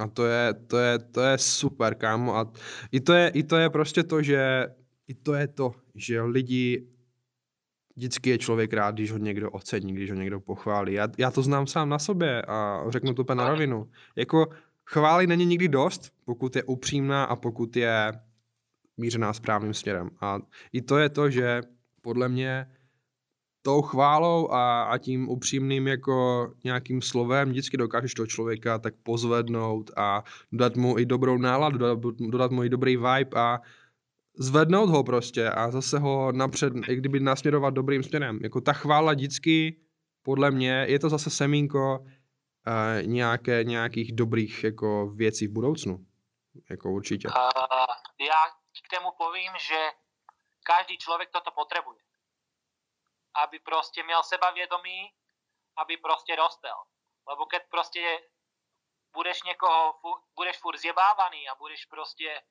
[0.00, 2.36] A to je, to je, to je super, kámo.
[2.36, 2.52] A
[2.92, 4.66] i to je, i to je prostě to, že
[5.08, 6.86] i to je to, že lidi
[7.96, 10.92] vždycky je člověk rád, když ho někdo ocení, když ho někdo pochválí.
[10.92, 13.90] Já, já to znám sám na sobě a řeknu to na rovinu.
[14.16, 14.46] Jako
[14.84, 18.12] chvály není nikdy dost, pokud je upřímná a pokud je
[18.96, 20.10] mířená správným směrem.
[20.20, 20.38] A
[20.72, 21.60] i to je to, že
[22.02, 22.66] podle mě
[23.62, 29.90] tou chválou a, a tím upřímným jako nějakým slovem vždycky dokážeš toho člověka tak pozvednout
[29.96, 33.60] a dodat mu i dobrou náladu, dodat, dodat mu i dobrý vibe a
[34.38, 38.38] zvednout ho prostě a zase ho napřed, i kdyby nasměrovat dobrým směrem.
[38.42, 39.76] Jako ta chvála vždycky,
[40.22, 46.06] podle mě, je to zase semínko uh, nějaké, nějakých dobrých jako věcí v budoucnu.
[46.70, 47.28] Jako určitě.
[47.28, 47.34] Uh,
[48.20, 48.61] já
[48.92, 49.92] k tomu povím, že
[50.62, 52.02] každý člověk toto potřebuje
[53.34, 55.14] aby prostě měl sebavědomí,
[55.76, 56.76] aby prostě rostel.
[57.26, 58.28] Lebo keď prostě
[59.12, 60.00] budeš někoho,
[60.34, 62.42] budeš furt zjebávaný a budeš prostě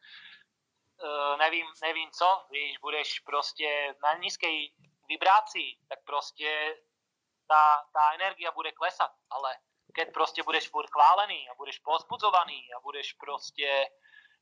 [1.04, 4.48] uh, nevím, nevím co, víš, budeš prostě na nízké
[5.08, 6.78] vibraci, tak prostě
[7.48, 9.58] ta, ta energia bude klesat, ale
[9.96, 13.90] keď prostě budeš furt chválený a budeš pozbudzovaný a budeš prostě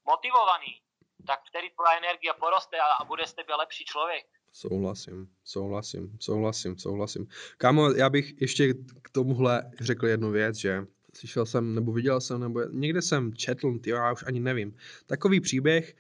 [0.03, 0.83] motivovaný,
[1.27, 4.25] tak vtedy tvoja energia poroste a, bude z tebe lepší člověk.
[4.51, 7.27] Souhlasím, souhlasím, souhlasím, souhlasím.
[7.57, 12.39] Kámo, já bych ještě k tomuhle řekl jednu věc, že slyšel jsem, nebo viděl jsem,
[12.39, 15.95] nebo někde jsem četl, tyjo, já už ani nevím, takový příběh,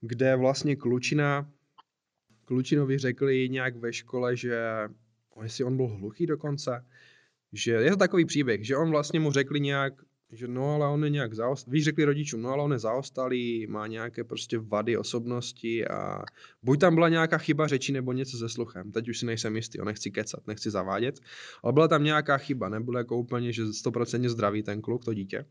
[0.00, 1.50] kde vlastně Klučina,
[2.44, 4.60] Klučinovi řekli nějak ve škole, že
[5.42, 6.86] jestli on byl hluchý dokonce,
[7.52, 9.92] že je to takový příběh, že on vlastně mu řekli nějak,
[10.32, 13.66] že no, ale on je nějak zaostalý, víš, řekli rodičům, no, ale on je zaostalý,
[13.66, 16.22] má nějaké prostě vady osobnosti a
[16.62, 19.80] buď tam byla nějaká chyba řeči nebo něco se sluchem, teď už si nejsem jistý,
[19.80, 21.20] on nechci kecat, nechci zavádět,
[21.62, 25.44] ale byla tam nějaká chyba, nebylo jako úplně, že 100% zdravý ten kluk, to dítě.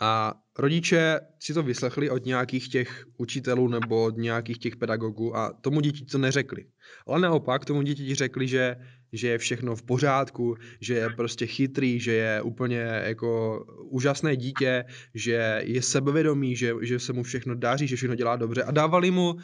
[0.00, 5.52] A rodiče si to vyslechli od nějakých těch učitelů nebo od nějakých těch pedagogů a
[5.52, 6.64] tomu děti to neřekli.
[7.06, 8.76] Ale naopak tomu děti řekli, že,
[9.12, 14.84] že je všechno v pořádku, že je prostě chytrý, že je úplně jako úžasné dítě,
[15.14, 19.10] že je sebevědomý, že, že se mu všechno daří, že všechno dělá dobře a dávali
[19.10, 19.36] mu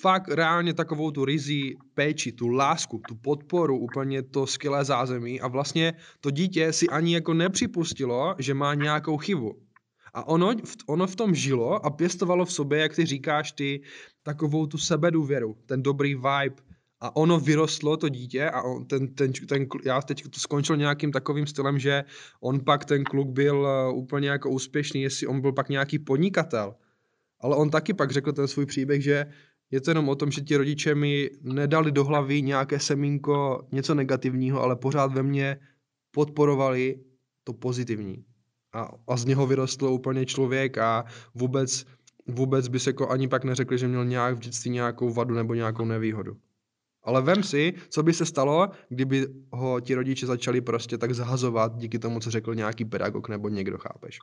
[0.00, 5.48] fakt reálně takovou tu rizí péči, tu lásku, tu podporu, úplně to skvělé zázemí a
[5.48, 9.67] vlastně to dítě si ani jako nepřipustilo, že má nějakou chybu.
[10.14, 10.54] A ono,
[10.86, 13.82] ono v tom žilo a pěstovalo v sobě, jak ty říkáš ty,
[14.22, 16.62] takovou tu sebedůvěru, ten dobrý vibe.
[17.00, 21.12] A ono vyrostlo, to dítě, a on, ten, ten, ten, já teď to skončil nějakým
[21.12, 22.04] takovým stylem, že
[22.40, 26.74] on pak, ten kluk byl uh, úplně jako úspěšný, jestli on byl pak nějaký podnikatel.
[27.40, 29.26] Ale on taky pak řekl ten svůj příběh, že
[29.70, 33.94] je to jenom o tom, že ti rodiče mi nedali do hlavy nějaké semínko, něco
[33.94, 35.60] negativního, ale pořád ve mně
[36.10, 37.00] podporovali
[37.44, 38.27] to pozitivní
[38.78, 41.04] a, a z něho vyrostl úplně člověk a
[41.34, 41.84] vůbec,
[42.26, 45.84] vůbec bys jako ani pak neřekli, že měl nějak v dětství nějakou vadu nebo nějakou
[45.84, 46.36] nevýhodu.
[47.02, 51.76] Ale vem si, co by se stalo, kdyby ho ti rodiče začali prostě tak zahazovat
[51.76, 54.18] díky tomu, co řekl nějaký pedagog nebo někdo, chápeš?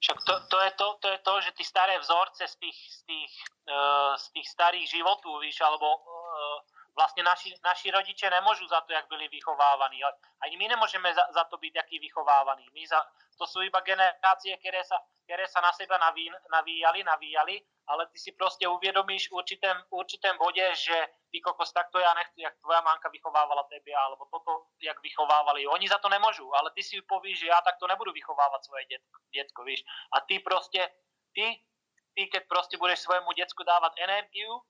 [0.00, 3.02] Však to, to, je to, to je to, že ty staré vzorce z tých, z
[3.08, 3.34] tých,
[3.68, 9.08] uh, tých starých životů, víš, alebo uh, vlastne naši, naši rodiče nemôžu za to, jak
[9.10, 10.00] byli vychovávaní.
[10.40, 12.70] Ani my nemôžeme za, za to byť jaký vychovávaní.
[12.70, 13.02] My za,
[13.38, 18.18] to sú iba generácie, ktoré sa, ktoré sa na seba naví, navíjali, navíjali, ale ty
[18.18, 22.54] si proste uvědomíš v určitém, určitém bodě, že ty kokos, tak to ja nechci, jak
[22.62, 25.66] tvoja mamka vychovávala tebe, alebo toto, jak vychovávali.
[25.66, 29.18] Oni za to nemôžu, ale ty si povíš, že ja takto nebudu vychovávat svoje dětko,
[29.34, 29.82] dětko víš.
[30.12, 30.90] A ty prostě,
[31.34, 31.58] ty,
[32.14, 34.62] ty keď prostě budeš svojemu děcku dávat energiu,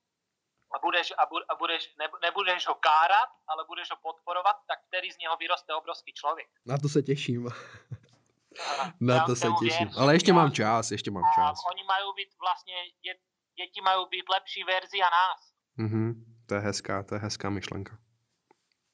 [0.75, 4.79] a budeš, a, bu, a budeš, ne, nebudeš ho kárat, ale budeš ho podporovat, tak
[4.87, 6.49] vtedy z něho vyroste obrovský člověk.
[6.67, 7.49] Na to se těším.
[9.01, 9.87] Na to se těším.
[9.89, 11.59] Věř, Ale ještě mám čas, ještě mám čas.
[11.73, 13.13] Oni mají být vlastně, dě,
[13.59, 15.41] děti mají být lepší verzi a nás.
[15.77, 17.93] Mhm, to je hezká, to je hezká myšlenka.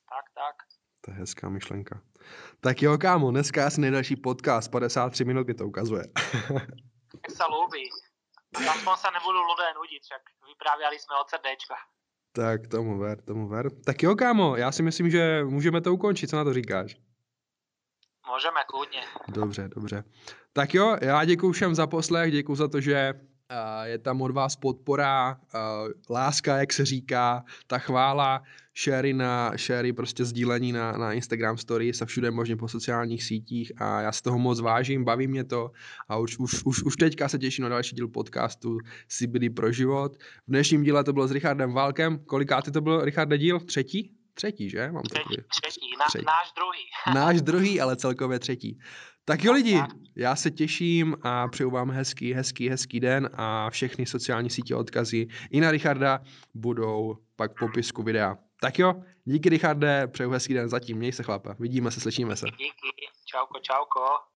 [0.09, 0.57] Tak, tak.
[1.01, 2.03] To je hezká myšlenka.
[2.61, 6.03] Tak jo, kámo, dneska asi nejdelší podcast, 53 minut mi to ukazuje.
[7.15, 7.43] Jak se.
[8.57, 11.75] Aspoň se nebudu ľudé nudit, však vyprávěli jsme od srdéčka.
[12.33, 13.71] Tak tomu ver, tomu ver.
[13.85, 16.97] Tak jo, kámo, já si myslím, že můžeme to ukončit, co na to říkáš?
[18.33, 19.03] Můžeme, kludně.
[19.29, 20.05] Dobře, dobře.
[20.53, 23.15] Tak jo, já děkuji všem za poslech, děkuji za to, že
[23.83, 25.41] je tam od vás podpora,
[26.11, 28.43] láska, jak se říká, ta chvála,
[28.85, 33.73] share na, share prostě sdílení na, na Instagram stories a všude možně po sociálních sítích
[33.77, 35.71] a já se toho moc vážím, baví mě to
[36.09, 38.79] a už, už, už, už teďka se těším na další díl podcastu
[39.09, 40.17] CBD pro život.
[40.17, 42.19] V dnešním díle to bylo s Richardem Válkem.
[42.19, 43.61] Kolikátý to byl, Richarde, díl?
[43.61, 44.11] Třetí?
[44.35, 44.93] Třetí, že?
[44.93, 46.25] Mám třetí, třetí, na, třetí.
[46.25, 47.15] náš druhý.
[47.15, 48.79] náš druhý, ale celkově třetí.
[49.25, 49.83] Tak jo lidi,
[50.17, 55.27] já se těším a přeju vám hezký, hezký, hezký den a všechny sociální sítě odkazy
[55.51, 56.21] i na Richarda
[56.55, 58.39] budou pak v popisku videa.
[58.61, 58.95] Tak jo,
[59.25, 62.47] díky Richarde, přeju hezký den zatím, měj se chlapa, vidíme se, slyšíme se.
[62.47, 64.01] Díky, čauko, čauko.